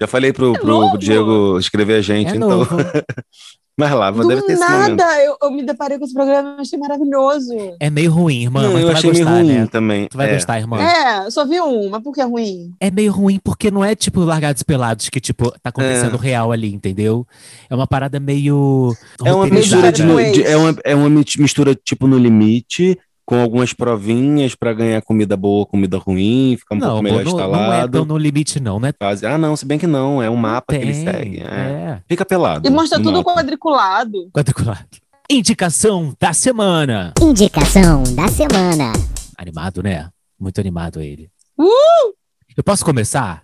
[0.00, 0.96] Já falei pro, É pro.
[0.98, 2.60] Diego escrever a gente, É então.
[3.78, 4.96] Mas lá, Do deve ter esse momento.
[4.96, 7.52] nada, eu, eu me deparei com esse programa e achei maravilhoso.
[7.78, 9.68] É meio ruim, irmã, Não, mas eu tu vai achei gostar, meio ruim né?
[9.70, 10.08] também.
[10.08, 10.32] Tu vai É.
[10.34, 10.78] gostar, irmã.
[10.80, 12.72] É, eu só vi um, mas por que é ruim?
[12.80, 16.52] É meio ruim porque não é tipo largados e pelados que tipo tá acontecendo real
[16.52, 17.26] ali, entendeu?
[17.68, 21.74] É uma parada meio É uma mistura de, no- de- é, uma, é uma mistura
[21.74, 26.88] tipo no limite, com algumas provinhas pra ganhar comida boa, comida ruim, ficar um não,
[26.88, 27.92] pouco melhor não, não é instalado.
[27.98, 28.92] tão no limite não, né?
[28.98, 31.40] Fase- Ah, não, se bem que não, é um mapa que ele Tem, segue.
[31.40, 31.44] é.
[31.44, 32.02] É.
[32.08, 32.66] Fica pelado.
[32.66, 33.34] E mostra no tudo mapa.
[33.34, 34.30] quadriculado.
[34.32, 34.86] Quadriculado.
[35.28, 37.12] Indicação da semana.
[37.20, 38.92] Indicação da semana.
[39.36, 40.08] Animado, né?
[40.38, 41.28] Muito animado ele.
[41.58, 42.14] Uh!
[42.56, 43.42] Eu posso começar?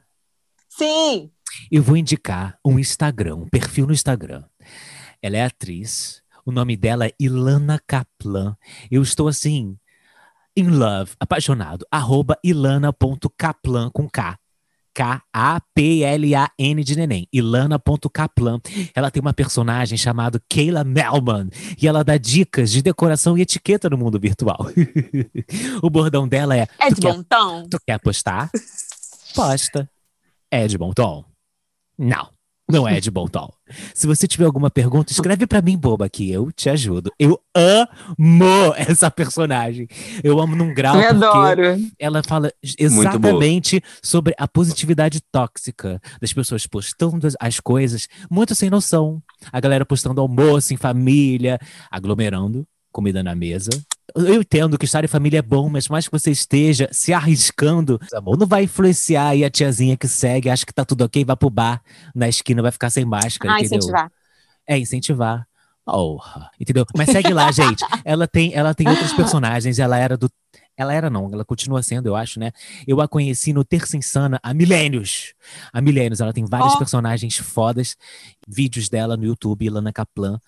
[0.68, 1.28] Sim.
[1.70, 4.44] Eu vou indicar um Instagram, um perfil no Instagram.
[5.20, 6.21] Ela é atriz.
[6.44, 8.56] O nome dela é Ilana Kaplan.
[8.90, 9.76] Eu estou assim,
[10.56, 11.86] in love, apaixonado.
[11.90, 14.36] Arroba ilana.kaplan com K.
[14.94, 17.26] K-A-P-L-A-N de neném.
[17.32, 18.60] Ilana.kaplan.
[18.94, 21.48] Ela tem uma personagem chamada Kayla Melman.
[21.80, 24.58] E ela dá dicas de decoração e etiqueta no mundo virtual.
[25.82, 26.66] o bordão dela é.
[26.78, 27.68] É "Tu de quer- bom tom?
[27.70, 28.50] Tu quer apostar?
[29.34, 29.88] Posta.
[30.50, 31.24] É de bom tom?
[31.98, 32.28] Não,
[32.72, 33.50] não é de bom tom.
[33.94, 37.10] Se você tiver alguma pergunta, escreve pra mim, boba, que eu te ajudo.
[37.18, 39.86] Eu amo essa personagem.
[40.22, 41.62] Eu amo num grau porque adoro.
[41.98, 48.68] ela fala exatamente sobre a positividade tóxica das pessoas postando as- as coisas muito sem
[48.70, 49.22] noção.
[49.52, 51.58] A galera postando almoço em família,
[51.90, 53.70] aglomerando comida na mesa.
[54.14, 57.98] Eu entendo que estar em família é bom, mas mais que você esteja se arriscando,
[58.14, 61.36] amor, não vai influenciar aí a tiazinha que segue, acha que tá tudo ok, vai
[61.36, 61.82] pro bar
[62.14, 63.78] na esquina, vai ficar sem máscara, Ah, entendeu?
[63.78, 64.12] incentivar.
[64.68, 65.46] É, incentivar.
[65.84, 66.86] Porra, entendeu?
[66.96, 67.82] Mas segue lá, gente.
[68.04, 69.80] Ela tem, ela tem outros personagens.
[69.80, 70.30] Ela era do.
[70.76, 72.52] Ela era, não, ela continua sendo, eu acho, né?
[72.86, 75.34] Eu a conheci no Terça Insana há milênios.
[75.72, 76.20] Há milênios.
[76.20, 76.78] Ela tem vários Ó.
[76.78, 77.96] personagens fodas.
[78.46, 80.38] Vídeos dela no YouTube, Ilana Kaplan,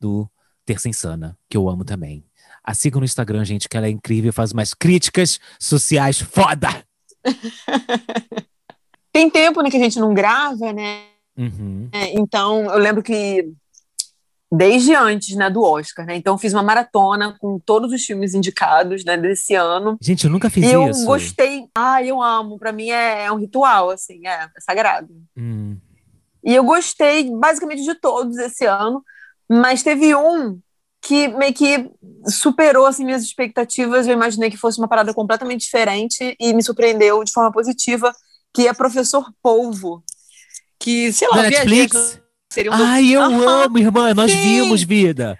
[0.00, 0.28] do
[0.66, 2.24] Terça Insana, que eu amo também.
[2.62, 6.84] A siga no Instagram, gente, que ela é incrível, faz umas críticas sociais foda.
[9.12, 11.04] Tem tempo né, que a gente não grava, né?
[11.38, 11.88] Uhum.
[12.14, 13.48] Então, eu lembro que
[14.50, 16.16] desde antes né, do Oscar, né?
[16.16, 19.96] Então, eu fiz uma maratona com todos os filmes indicados né, desse ano.
[20.00, 21.06] Gente, eu nunca fiz e eu isso.
[21.06, 21.68] gostei.
[21.76, 22.58] Ah, eu amo.
[22.58, 25.14] Pra mim é, é um ritual, assim, é, é sagrado.
[25.36, 25.76] Hum.
[26.44, 29.02] E eu gostei basicamente de todos esse ano,
[29.48, 30.58] mas teve um
[31.02, 31.88] que meio que
[32.28, 34.06] superou assim, minhas expectativas.
[34.06, 38.12] Eu imaginei que fosse uma parada completamente diferente e me surpreendeu de forma positiva,
[38.52, 40.02] que é Professor Polvo.
[40.78, 42.20] Que, sei lá, viajei Netflix?
[42.48, 44.14] que seria um Ai, eu Aham, amo, irmã.
[44.14, 44.40] Nós sim.
[44.40, 45.38] vimos, vida.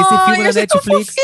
[0.00, 1.14] Esse Ai, filme da achei tão Netflix.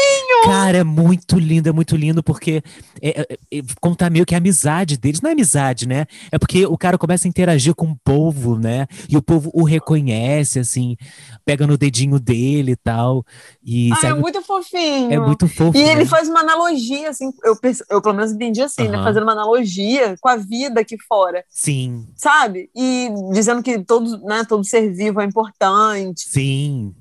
[0.45, 2.62] Cara, é muito lindo, é muito lindo, porque
[3.03, 5.21] é, é, é, conta meio que a amizade deles.
[5.21, 6.07] Não é amizade, né?
[6.31, 8.87] É porque o cara começa a interagir com o povo, né?
[9.09, 10.97] E o povo o reconhece, assim,
[11.45, 13.25] pega no dedinho dele e tal.
[13.62, 15.12] E Ah, é muito fofinho.
[15.12, 15.77] é muito fofo.
[15.77, 16.07] E ele né?
[16.07, 17.57] faz uma analogia, assim, eu,
[17.91, 19.03] eu pelo menos entendi assim, né?
[19.03, 21.45] Fazendo uma analogia com a vida aqui fora.
[21.49, 22.71] Sim, sabe?
[22.75, 26.95] E dizendo que todo, né, todo ser vivo é importante, sim.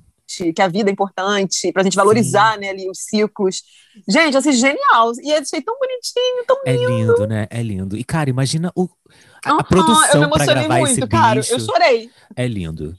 [0.53, 3.61] Que a vida é importante, pra gente valorizar né, ali os ciclos.
[4.07, 5.11] Gente, assim, genial.
[5.23, 7.47] E eu achei tão bonitinho, tão É lindo, né?
[7.49, 7.97] É lindo.
[7.97, 8.87] E, cara, imagina o,
[9.43, 11.39] a, a eu me produção pra emocionei gravar muito, esse cara.
[11.41, 11.53] bicho.
[11.53, 12.09] Eu chorei.
[12.35, 12.95] É lindo.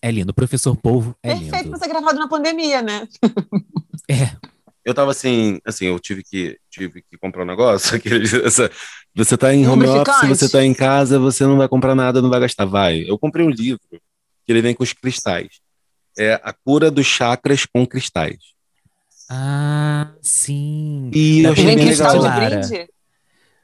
[0.00, 0.30] É lindo.
[0.30, 1.70] O professor Polvo é Perfeito lindo.
[1.70, 3.06] pra ser gravado na pandemia, né?
[4.10, 4.30] É,
[4.84, 7.96] Eu tava assim, assim, eu tive que, tive que comprar um negócio.
[7.96, 8.70] aquele- essa-
[9.14, 12.28] você tá em home office, você tá em casa, você não vai comprar nada, não
[12.28, 12.64] vai gastar.
[12.66, 13.02] Vai.
[13.08, 15.60] Eu comprei um livro que ele vem com os cristais.
[16.18, 18.38] É A Cura dos Chakras com Cristais.
[19.28, 21.10] Ah, sim.
[21.12, 22.40] E eu achei Vem bem cristal legal.
[22.40, 22.88] de brinde?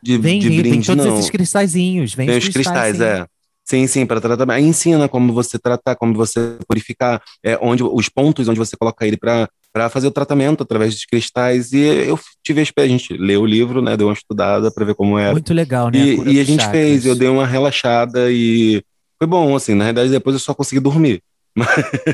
[0.03, 1.19] De, Vem, de vem, brinde, tem todos não.
[1.19, 2.15] esses cristalzinhos.
[2.15, 3.27] Vem Tem os cristais, é.
[3.65, 4.51] Sim, sim, para tratar.
[4.51, 9.07] Aí ensina como você tratar, como você purificar, é, onde os pontos onde você coloca
[9.07, 11.73] ele para fazer o tratamento através dos cristais.
[11.73, 14.95] E eu tive a a gente leu o livro, né, deu uma estudada para ver
[14.95, 15.33] como era.
[15.33, 15.99] Muito legal, né?
[15.99, 16.83] E, cura e a gente chakras.
[16.83, 18.83] fez, eu dei uma relaxada e
[19.19, 21.23] foi bom, assim, na realidade depois eu só consegui dormir.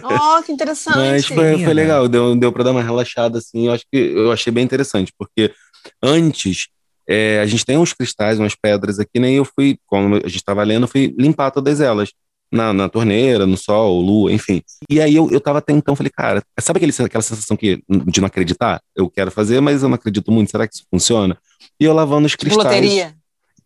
[0.03, 0.97] Oh, que interessante.
[0.97, 4.33] Mas foi, foi legal, deu, deu para dar uma relaxada, assim, eu acho que eu
[4.33, 5.53] achei bem interessante, porque
[6.03, 6.69] antes
[7.09, 10.29] é, a gente tem uns cristais, umas pedras aqui, né, e eu fui, quando a
[10.29, 12.11] gente estava lendo, eu fui limpar todas elas,
[12.51, 14.63] na, na torneira, no sol, lua, enfim.
[14.89, 18.27] E aí eu, eu tava tentando, falei, cara, sabe aquele, aquela sensação que, de não
[18.29, 18.81] acreditar?
[18.95, 21.37] Eu quero fazer, mas eu não acredito muito, será que isso funciona?
[21.79, 22.65] E eu lavando os Tipo cristais.
[22.67, 23.15] loteria.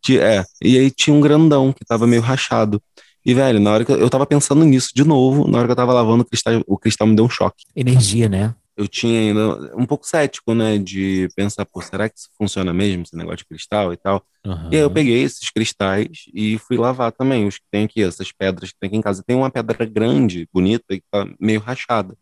[0.03, 2.83] Ti- É, e aí tinha um grandão que tava meio rachado.
[3.25, 5.73] E, velho, na hora que eu, eu tava pensando nisso de novo, na hora que
[5.73, 7.65] eu tava lavando o cristal, o cristal me deu um choque.
[7.77, 8.55] Energia, né?
[8.77, 13.03] Eu tinha ainda um pouco cético, né, de pensar, pô, será que isso funciona mesmo,
[13.03, 14.23] esse negócio de cristal e tal?
[14.47, 14.69] Aham.
[14.73, 18.33] E aí eu peguei esses cristais e fui lavar também, os que tem aqui, essas
[18.33, 19.23] pedras que tem aqui em casa.
[19.27, 22.17] Tem uma pedra grande, bonita, e tá meio rachada.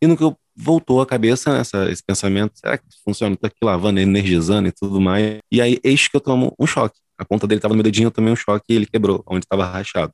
[0.00, 3.36] E no que eu voltou a cabeça, né, essa, esse pensamento, será que funciona?
[3.36, 5.38] Tô aqui lavando, energizando e tudo mais.
[5.52, 6.98] E aí, eis que eu tomo um choque.
[7.18, 9.46] A ponta dele tava no meu dedinho, eu tomei um choque e ele quebrou, onde
[9.46, 10.12] tava rachado.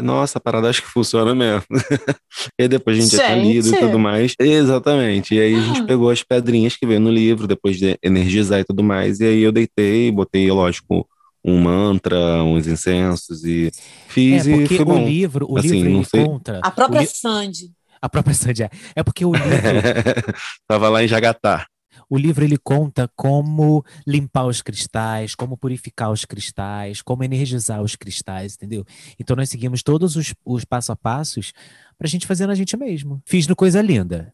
[0.00, 1.64] Nossa, a parada acho que funciona mesmo.
[2.58, 3.80] e aí depois a gente já tá lido e Gente.
[3.80, 4.34] tudo mais.
[4.38, 5.34] Exatamente.
[5.34, 8.64] E aí a gente pegou as pedrinhas que veio no livro, depois de energizar e
[8.64, 9.20] tudo mais.
[9.20, 11.08] E aí eu deitei, botei, lógico,
[11.44, 13.70] um mantra, uns incensos e
[14.08, 15.04] fiz É, e porque foi o bom.
[15.06, 16.24] livro, o Assim, livro não sei.
[16.24, 16.60] conta.
[16.62, 17.70] A própria o li- Sandy.
[18.02, 18.70] a própria Sandy é.
[18.96, 19.46] É porque o livro,
[20.66, 21.64] Tava lá em Jagatá.
[22.08, 27.96] O livro ele conta como limpar os cristais, como purificar os cristais, como energizar os
[27.96, 28.84] cristais, entendeu?
[29.18, 31.52] Então nós seguimos todos os, os passo a passos
[31.98, 33.20] pra gente fazer na gente mesmo.
[33.24, 34.32] Fiz no Coisa Linda.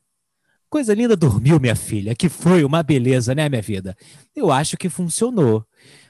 [0.68, 3.94] Coisa Linda dormiu, minha filha, que foi uma beleza, né, minha vida?
[4.34, 5.66] Eu acho que funcionou.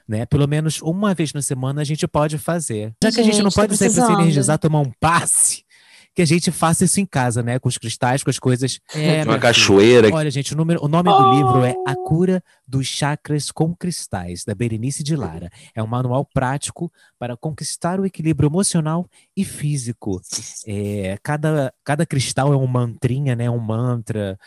[0.07, 0.25] né?
[0.25, 2.93] Pelo menos uma vez na semana a gente pode fazer.
[3.03, 5.62] Já que a gente não Gente, tô pode para se energizar, tomar um passe,
[6.15, 7.57] que a gente faça isso em casa, né?
[7.59, 8.79] Com os cristais, com as coisas.
[8.93, 9.39] É, Uma minha filha.
[9.39, 10.13] cachoeira.
[10.13, 11.33] Olha, gente, o, número- o nome do Oh!
[11.35, 15.49] livro é A Cura dos Chakras com Cristais, da Berenice de Lara.
[15.73, 20.21] É um manual prático para conquistar o equilíbrio emocional e físico.
[20.67, 23.49] É, cada, cada cristal é um mantrinha, né?
[23.49, 24.37] Um mantra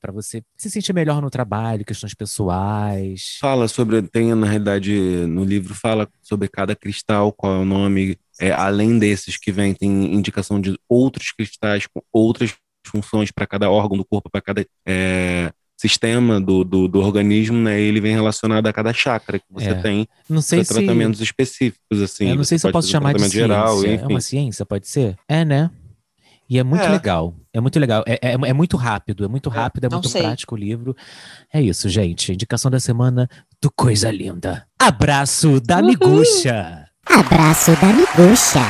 [0.00, 3.36] para você se sentir melhor no trabalho, questões pessoais.
[3.40, 4.90] Fala sobre, tem na realidade
[5.28, 9.74] no livro fala sobre cada cristal, qual é o nome, é, além desses que vem,
[9.74, 12.54] tem indicação de outros cristais com outras
[12.86, 17.80] funções para cada órgão do corpo, para cada é, sistema do, do, do organismo, né?
[17.80, 19.74] Ele vem relacionado a cada chakra que você É.
[19.74, 20.74] tem, Não sei se.
[20.74, 22.28] tratamentos específicos, assim.
[22.30, 23.46] eu não sei Você se eu pode posso um chamar de ciência.
[23.46, 25.16] tratamento geral, é uma ciência, pode ser?
[25.28, 25.70] É, né?
[26.48, 26.88] E é muito É.
[26.88, 27.34] legal.
[27.52, 28.02] É muito legal.
[28.06, 29.24] É, é, é muito rápido.
[29.24, 30.22] É muito rápido, é, não muito sei.
[30.22, 30.96] prático o livro.
[31.52, 32.32] É isso, gente.
[32.32, 33.28] Indicação da semana
[33.62, 34.66] do Coisa Linda.
[34.78, 35.80] Abraço da.
[35.80, 36.86] Miguxa.
[37.18, 38.60] Abraço da Miguxa.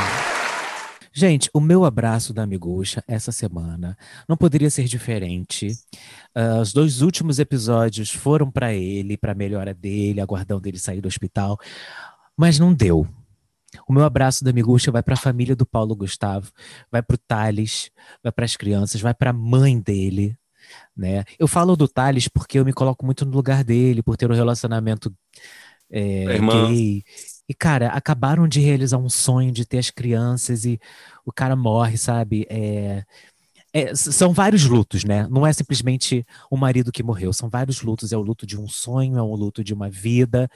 [1.13, 3.97] Gente, o meu abraço da Miguxa essa semana
[4.29, 5.73] não poderia ser diferente.
[6.35, 11.09] Ah, os dois últimos episódios foram para ele, para melhora dele, aguardando ele sair do
[11.09, 11.59] hospital,
[12.37, 13.07] mas não deu.
[13.87, 16.51] O meu abraço da Miguxa vai para a família do Paulo Gustavo,
[16.91, 17.91] vai para o Thales,
[18.23, 20.37] vai para as crianças, vai para a mãe dele.
[20.97, 21.25] Né?
[21.39, 24.35] Eu falo do Thales porque eu me coloco muito no lugar dele, por ter um
[24.35, 25.13] relacionamento
[25.91, 26.69] é, A irmã.
[26.69, 27.03] gay.
[27.51, 30.79] E, cara, acabaram de realizar um sonho de ter as crianças e
[31.27, 32.47] o cara morre, sabe?
[32.49, 33.03] É,
[33.73, 35.27] é, são vários lutos, né?
[35.29, 38.13] Não é simplesmente o marido que morreu, são vários lutos.
[38.13, 40.49] É o luto de um sonho, é o luto de uma vida.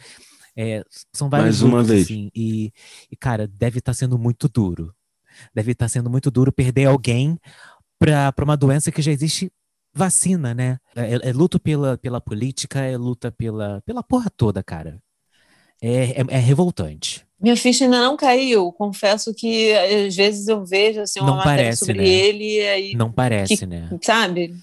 [0.56, 2.04] é, são vários Mais uma lutos, vez.
[2.04, 2.30] assim.
[2.32, 2.72] E,
[3.10, 4.94] e, cara, deve estar sendo muito duro.
[5.52, 7.36] Deve estar sendo muito duro perder alguém
[7.98, 9.50] para uma doença que já existe
[9.92, 10.78] vacina, né?
[10.94, 15.02] É, é luto pela, pela política, é luta pela, pela porra toda, cara.
[15.84, 17.24] É, é, é revoltante.
[17.40, 18.72] Minha ficha ainda não caiu.
[18.72, 22.08] Confesso que às vezes eu vejo assim, uma Não matéria parece, sobre né?
[22.08, 23.90] ele e aí, Não parece, né?
[24.02, 24.54] sabe?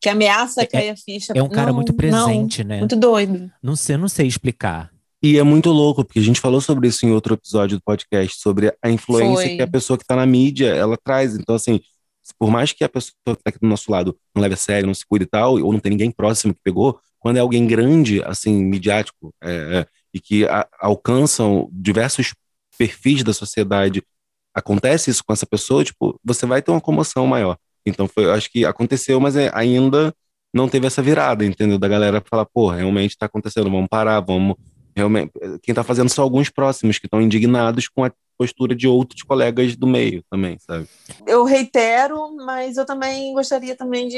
[0.00, 1.32] Que ameaça É- cair a ficha.
[1.34, 2.78] É um cara Não, muito não, presente, né?
[2.78, 3.50] muito doido.
[3.62, 4.90] Não sei, não sei explicar.
[5.22, 8.38] E é muito louco, porque a gente falou sobre isso em outro episódio do podcast,
[8.40, 9.56] sobre a influência Foi.
[9.56, 11.36] que a pessoa que está na mídia, ela traz.
[11.36, 11.80] Então, assim,
[12.38, 14.86] por mais que a pessoa que está aqui do nosso lado não leve a sério,
[14.86, 17.66] não se cuide e tal, ou não tem ninguém próximo que pegou, quando é alguém
[17.66, 22.34] grande, assim, midiático, é, é, e que a- alcançam diversos
[22.78, 24.02] perfis da sociedade,
[24.54, 27.56] acontece isso com essa pessoa, tipo, você vai ter uma comoção maior.
[27.86, 30.14] Então, foi, acho que aconteceu, mas é- ainda
[30.52, 31.78] não teve essa virada, entendeu?
[31.78, 34.56] Da galera falar, pô, realmente está acontecendo, vamos parar, vamos
[34.94, 35.30] realmente
[35.62, 39.76] quem está fazendo são alguns próximos que estão indignados com a postura de outros colegas
[39.76, 40.88] do meio também, sabe?
[41.26, 44.16] Eu reitero, mas eu também gostaria também de.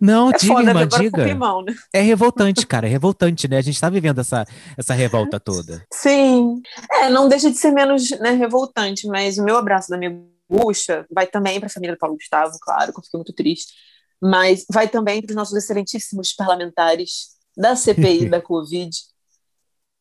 [0.00, 1.24] Não, É diga, foda irmã, agora com o diga.
[1.24, 1.74] climão, né?
[1.92, 3.58] É revoltante, cara, é revoltante, né?
[3.58, 5.84] A gente tá vivendo essa, essa revolta toda.
[5.92, 6.62] Sim.
[6.92, 11.04] É, não deixa de ser menos né, revoltante, mas o meu abraço da minha bucha
[11.14, 13.74] vai também para a família do Paulo Gustavo, claro, que eu fiquei muito triste,
[14.18, 18.90] mas vai também para os nossos excelentíssimos parlamentares da CPI da Covid,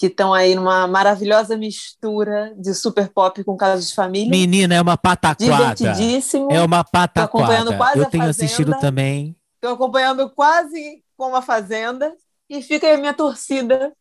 [0.01, 4.31] que estão aí numa maravilhosa mistura de super pop com casos de família.
[4.31, 5.75] Menina, é uma pataquada.
[5.75, 6.51] Divertidíssimo.
[6.51, 7.77] É uma acompanhando pataquada.
[7.77, 8.29] quase Eu tenho Fazenda.
[8.31, 9.35] assistido também.
[9.57, 12.15] Estou acompanhando quase como a Fazenda.
[12.49, 13.93] E fica aí a minha torcida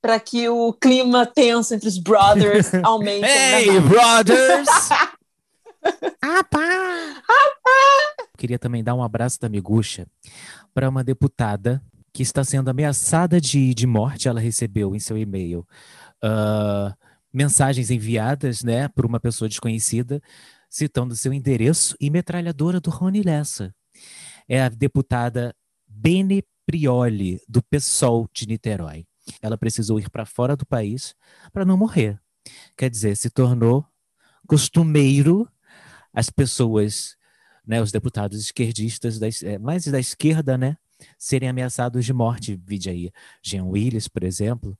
[0.00, 3.26] para que o clima tenso entre os brothers aumente.
[3.26, 3.88] Hey, ainda mais.
[3.88, 4.68] brothers!
[8.38, 10.06] Queria também dar um abraço da Miguxa
[10.72, 11.82] para uma deputada
[12.12, 14.28] que está sendo ameaçada de, de morte.
[14.28, 15.66] Ela recebeu em seu e-mail
[16.22, 16.94] ah,
[17.32, 20.20] mensagens enviadas né, por uma pessoa desconhecida,
[20.68, 23.74] citando seu endereço e metralhadora do Rony Lessa.
[24.48, 25.54] É a deputada
[25.86, 29.06] Bene Prioli, do PSOL de Niterói.
[29.40, 31.14] Ela precisou ir para fora do país
[31.52, 32.20] para não morrer.
[32.76, 33.86] Quer dizer, se tornou
[34.46, 35.48] costumeiro
[36.12, 37.16] as pessoas,
[37.66, 40.76] né, os deputados esquerdistas, eh, mais da esquerda, né,
[41.18, 42.60] serem ameaçados de morte.
[42.64, 43.10] Vide aí,
[43.42, 44.76] Jean Willis, por exemplo,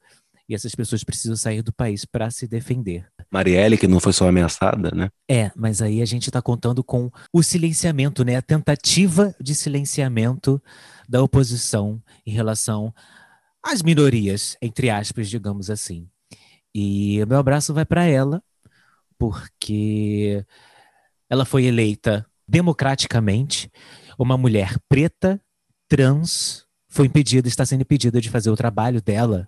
[0.48, 3.06] e essas pessoas precisam sair do país para se defender.
[3.30, 5.08] Marielle, que não foi só ameaçada, né?
[5.30, 10.62] É, mas aí a gente está contando com o silenciamento, né, a tentativa de silenciamento
[11.08, 12.92] da oposição em relação
[13.62, 16.08] às minorias, entre aspas, digamos assim.
[16.74, 18.42] E o meu abraço vai para ela,
[19.18, 20.44] porque
[21.30, 23.70] ela foi eleita democraticamente,
[24.18, 25.40] uma mulher preta,
[25.92, 29.46] trans, foi impedida, está sendo impedida de fazer o trabalho dela,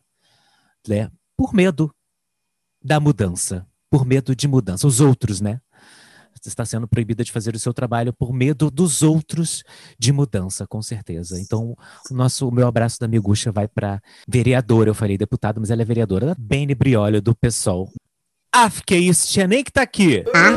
[0.86, 1.90] né, por medo
[2.84, 4.86] da mudança, por medo de mudança.
[4.86, 5.58] Os outros, né,
[6.44, 9.62] está sendo proibida de fazer o seu trabalho por medo dos outros
[9.98, 11.40] de mudança, com certeza.
[11.40, 11.74] Então,
[12.10, 15.80] o nosso, o meu abraço da Miguxa vai para vereadora, eu falei deputada, mas ela
[15.80, 17.90] é vereadora, Bene Briolho, do PSOL.
[18.54, 20.22] Ah, que isso, tinha nem que tá aqui.
[20.34, 20.52] Ah,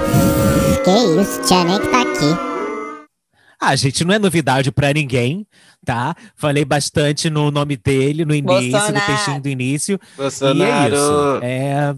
[0.83, 2.56] que isso, tinha nem que tá aqui.
[3.59, 5.45] Ah, gente, não é novidade para ninguém,
[5.83, 6.15] tá?
[6.35, 8.93] Falei bastante no nome dele no início, Bolsonaro.
[8.93, 9.99] no textinho do início.
[10.15, 10.59] Bolsonaro.
[10.59, 11.39] E é isso.
[11.43, 11.95] É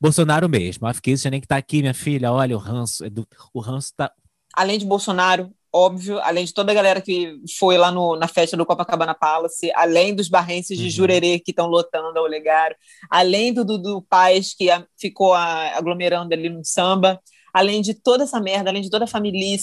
[0.00, 0.86] Bolsonaro mesmo.
[0.86, 2.32] Ah, que isso, tinha nem que tá aqui, minha filha.
[2.32, 3.04] Olha, o ranço.
[3.04, 4.10] é do- O ranço tá.
[4.56, 8.56] Além de Bolsonaro, óbvio, além de toda a galera que foi lá no- na festa
[8.56, 10.90] do Copacabana Palace, além dos barrenses de Uhum.
[10.90, 12.74] Jurerê que estão lotando a Olegário,
[13.10, 17.20] além do Dudu Paz que a- ficou a- aglomerando ali no samba,
[17.52, 19.54] além de toda essa merda, além de toda a família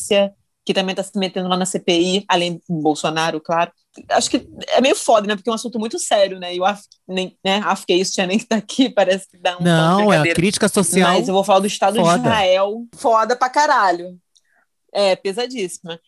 [0.65, 3.71] que também está se metendo lá na CPI, além do Bolsonaro, claro.
[4.09, 5.35] Acho que é meio foda, né?
[5.35, 6.53] Porque é um assunto muito sério, né?
[6.53, 7.61] E eu af- nem, né?
[7.63, 10.17] Acho que é isso, tinha nem que tá aqui, parece que dá um Não, é
[10.17, 11.13] a crítica social.
[11.13, 12.13] Mas eu vou falar do Estado foda.
[12.13, 12.85] de Israel.
[12.95, 14.17] Foda pra caralho.
[14.93, 15.99] É, pesadíssima.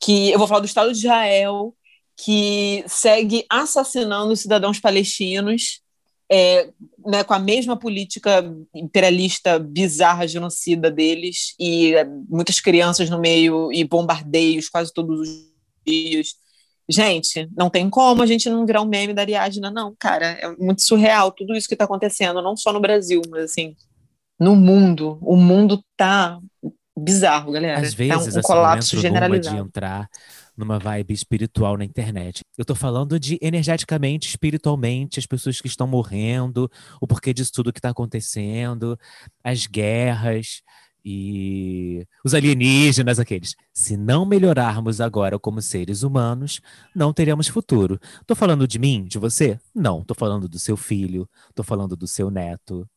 [0.00, 1.74] Que eu vou falar do Estado de Israel,
[2.16, 5.80] que segue assassinando cidadãos palestinos,
[6.30, 6.70] é,
[7.06, 8.44] né, com a mesma política
[8.74, 15.28] imperialista bizarra, genocida deles, e é, muitas crianças no meio, e bombardeios quase todos os
[15.86, 16.34] dias.
[16.88, 20.26] Gente, não tem como a gente não virar um meme da Ariadna, não, cara.
[20.26, 23.74] É muito surreal tudo isso que está acontecendo, não só no Brasil, mas assim,
[24.38, 25.18] no mundo.
[25.22, 26.38] O mundo tá
[26.98, 27.80] bizarro, galera.
[27.80, 29.66] Às tá vezes, um, um assim, colapso numa de generalizado.
[29.66, 30.10] entrar
[30.56, 32.40] numa vibe espiritual na internet.
[32.56, 37.72] Eu tô falando de energeticamente, espiritualmente, as pessoas que estão morrendo, o porquê disso tudo
[37.72, 38.98] que tá acontecendo,
[39.42, 40.62] as guerras
[41.04, 43.54] e os alienígenas, aqueles.
[43.74, 46.60] Se não melhorarmos agora como seres humanos,
[46.94, 48.00] não teremos futuro.
[48.26, 49.60] Tô falando de mim, de você?
[49.74, 52.88] Não, tô falando do seu filho, tô falando do seu neto.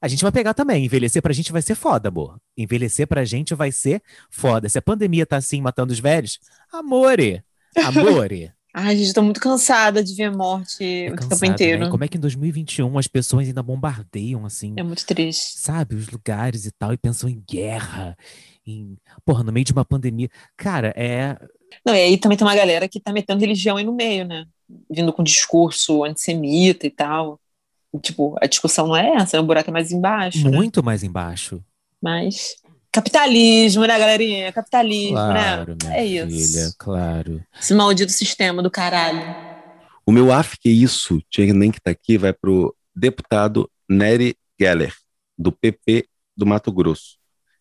[0.00, 0.84] A gente vai pegar também.
[0.84, 2.38] Envelhecer pra gente vai ser foda, amor.
[2.56, 4.68] Envelhecer pra gente vai ser foda.
[4.68, 6.38] Se a pandemia tá assim matando os velhos,
[6.72, 7.42] amore,
[7.76, 8.52] amore.
[8.72, 11.84] Ai, gente, tô muito cansada de ver morte É o tempo cansado, inteiro.
[11.86, 11.90] né?
[11.90, 15.58] Como é que em 2021 as pessoas ainda bombardeiam, assim, É muito triste.
[15.58, 18.16] sabe, os lugares e tal, e pensam em guerra,
[18.64, 18.96] em...
[19.24, 20.28] Porra, no meio de uma pandemia.
[20.56, 21.36] Cara, é...
[21.84, 24.44] Não, e aí também tem uma galera que tá metendo religião aí no meio, né?
[24.88, 27.40] Vindo com discurso antissemita e tal.
[28.02, 30.44] Tipo, a discussão não é essa, o buraco é mais embaixo.
[30.48, 30.56] né?
[30.56, 31.62] muito mais embaixo.
[32.02, 32.56] Mas.
[32.92, 34.52] Capitalismo, né, galerinha?
[34.52, 35.88] Capitalismo, Claro, né?
[35.90, 36.52] minha É isso.
[36.52, 37.42] filha, claro.
[37.60, 39.22] Esse maldito sistema do caralho.
[40.06, 44.94] O meu af que isso, tinha nem que tá aqui, vai pro deputado Nery Geller,
[45.36, 47.16] do PP do Mato Grosso.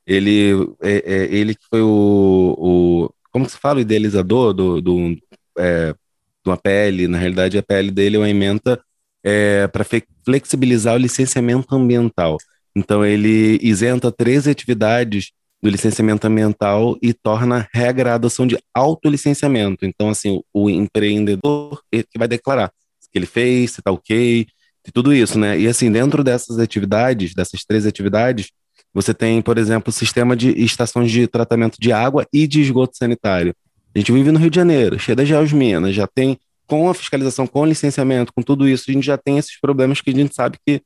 [0.05, 0.51] Ele,
[0.81, 3.09] é, é, ele que foi o, o.
[3.31, 3.79] Como que se fala?
[3.79, 5.17] O idealizador do, do,
[5.57, 7.07] é, de uma PL.
[7.09, 8.81] Na realidade, a PL dele é uma emenda
[9.29, 9.85] é, para
[10.23, 12.37] flexibilizar o licenciamento ambiental.
[12.73, 19.85] Então, ele isenta três atividades do licenciamento ambiental e torna regra a adoção de autolicenciamento.
[19.85, 22.71] Então, assim, o empreendedor que vai declarar
[23.01, 24.47] se que ele fez, se está ok,
[24.87, 25.59] e tudo isso, né?
[25.59, 28.51] E assim, dentro dessas atividades, dessas três atividades,
[28.93, 32.95] você tem, por exemplo, o sistema de estações de tratamento de água e de esgoto
[32.95, 33.53] sanitário.
[33.93, 37.47] A gente vive no Rio de Janeiro, cheio das Geosminas, já tem, com a fiscalização,
[37.47, 40.35] com o licenciamento, com tudo isso, a gente já tem esses problemas que a gente
[40.35, 40.81] sabe que,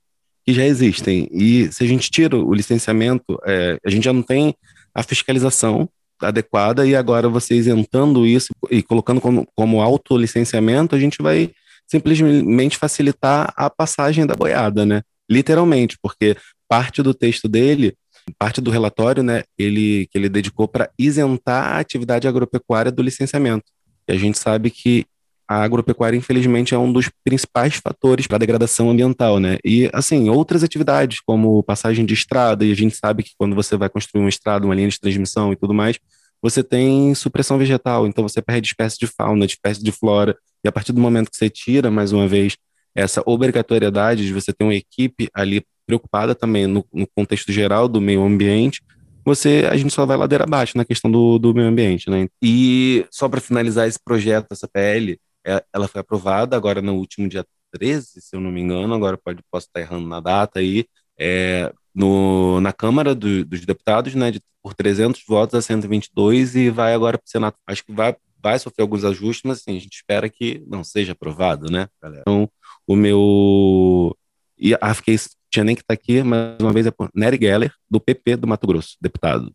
[0.46, 1.28] que já existem.
[1.32, 4.56] E se a gente tira o licenciamento, é, a gente já não tem
[4.94, 5.90] a fiscalização
[6.22, 11.52] adequada e agora você isentando isso e colocando como, como autolicenciamento, a gente vai
[11.88, 15.02] simplesmente facilitar a passagem da boiada, né?
[15.30, 16.38] Literalmente, porque
[16.70, 17.96] parte do texto dele,
[18.38, 23.66] parte do relatório, né, ele que ele dedicou para isentar a atividade agropecuária do licenciamento.
[24.08, 25.06] E a gente sabe que
[25.52, 29.58] a agropecuária, infelizmente, é um dos principais fatores para a degradação ambiental, né?
[29.66, 33.76] E, assim, outras atividades, como passagem de estrada, e a gente sabe que quando você
[33.76, 36.00] vai construir uma estrada, uma linha de transmissão e tudo mais,
[36.42, 40.70] você tem supressão vegetal, então você perde espécie de fauna, de espécie de flora, e
[40.70, 42.56] a partir do momento que você tira, mais uma vez,
[42.96, 48.00] essa obrigatoriedade de você ter uma equipe ali preocupada também no, no contexto geral do
[48.00, 48.82] meio ambiente,
[49.26, 52.30] você a gente só vai ladeira abaixo na questão do, do meio ambiente, né?
[52.42, 57.46] E só para finalizar esse projeto, essa PL, ela foi aprovada agora no último dia
[57.72, 60.86] 13, se eu não me engano, agora pode, posso estar errando na data aí,
[61.18, 66.70] é, no, na Câmara do, dos Deputados, né, de, por 300 votos a 122 e
[66.70, 67.56] vai agora para o Senado.
[67.66, 71.14] Acho que vai, vai sofrer alguns ajustes, mas assim, a gente espera que não seja
[71.14, 72.22] aprovado, né, galera?
[72.22, 72.50] Então,
[72.86, 74.16] o meu...
[74.58, 75.18] E ah, fiquei,
[75.50, 78.48] tinha nem que estar aqui, mais uma vez é por Nery Geller, do PP do
[78.48, 79.52] Mato Grosso, deputado.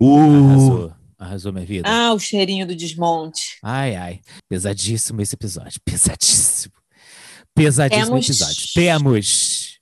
[0.00, 0.44] Uh!
[0.44, 1.88] Arrasou, arrasou minha vida.
[1.88, 3.58] Ah, o cheirinho do desmonte.
[3.62, 4.20] Ai, ai.
[4.48, 5.80] Pesadíssimo esse episódio.
[5.84, 6.74] Pesadíssimo.
[7.54, 8.66] Pesadíssimo Temos- episódio.
[8.74, 9.78] Temos.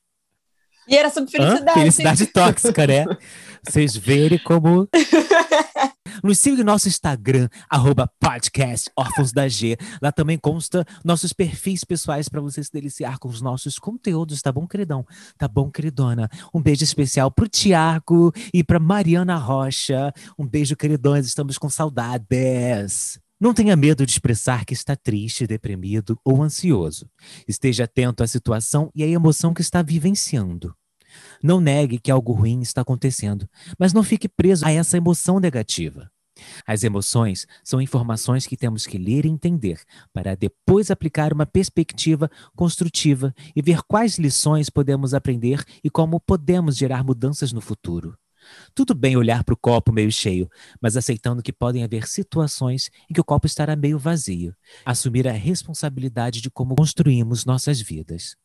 [0.87, 1.47] E era sobre Hã?
[1.49, 1.79] felicidade.
[1.81, 3.05] Felicidade tóxica, né?
[3.67, 4.89] vocês verem como.
[6.23, 9.77] Nos siga em nosso Instagram, arroba podcast Órfãos da G.
[10.01, 14.53] Lá também consta nossos perfis pessoais para você se deliciar com os nossos conteúdos, tá
[14.53, 15.07] bom, queridão?
[15.37, 16.29] Tá bom, queridona?
[16.53, 20.13] Um beijo especial pro Tiago e pra Mariana Rocha.
[20.39, 23.19] Um beijo, queridões, estamos com saudades.
[23.41, 27.11] Não tenha medo de expressar que está triste, deprimido ou ansioso.
[27.47, 30.75] Esteja atento à situação e à emoção que está vivenciando.
[31.43, 33.49] Não negue que algo ruim está acontecendo,
[33.79, 36.11] mas não fique preso a essa emoção negativa.
[36.67, 39.81] As emoções são informações que temos que ler e entender,
[40.13, 46.77] para depois aplicar uma perspectiva construtiva e ver quais lições podemos aprender e como podemos
[46.77, 48.17] gerar mudanças no futuro.
[48.75, 50.51] Tudo bem olhar para o copo meio cheio,
[50.81, 54.55] mas aceitando que podem haver situações em que o copo estará meio vazio.
[54.85, 58.37] Assumir a responsabilidade de como construímos nossas vidas.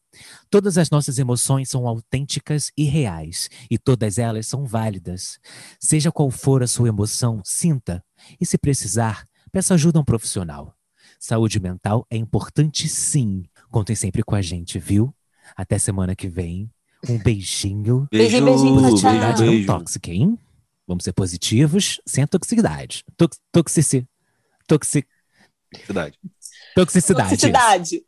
[0.50, 5.40] Todas as nossas emoções são autênticas e reais, e todas elas são válidas.
[5.80, 8.04] Seja qual for a sua emoção, sinta,
[8.40, 10.76] e se precisar, peça ajuda a um profissional.
[11.20, 13.44] Saúde mental é importante sim.
[13.70, 15.14] Contem sempre com a gente, viu?
[15.56, 16.70] Até semana que vem.
[17.08, 18.08] Um beijinho.
[18.12, 18.90] Beijinho, beijinho, tchau.
[18.90, 19.68] Toxicidade não beijo.
[19.68, 20.40] tóxica, hein?
[20.88, 23.04] Vamos ser positivos, sem a toxicidade.
[23.16, 24.08] Tox toxici
[24.68, 25.06] toxi
[25.86, 26.18] Verdade.
[26.86, 27.30] Toxicidade.
[27.30, 28.04] Toxicidade.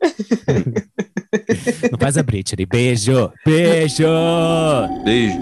[1.90, 2.66] Não faz a Britney.
[2.66, 3.32] Beijo.
[3.44, 4.06] Beijo.
[5.04, 5.40] Beijo.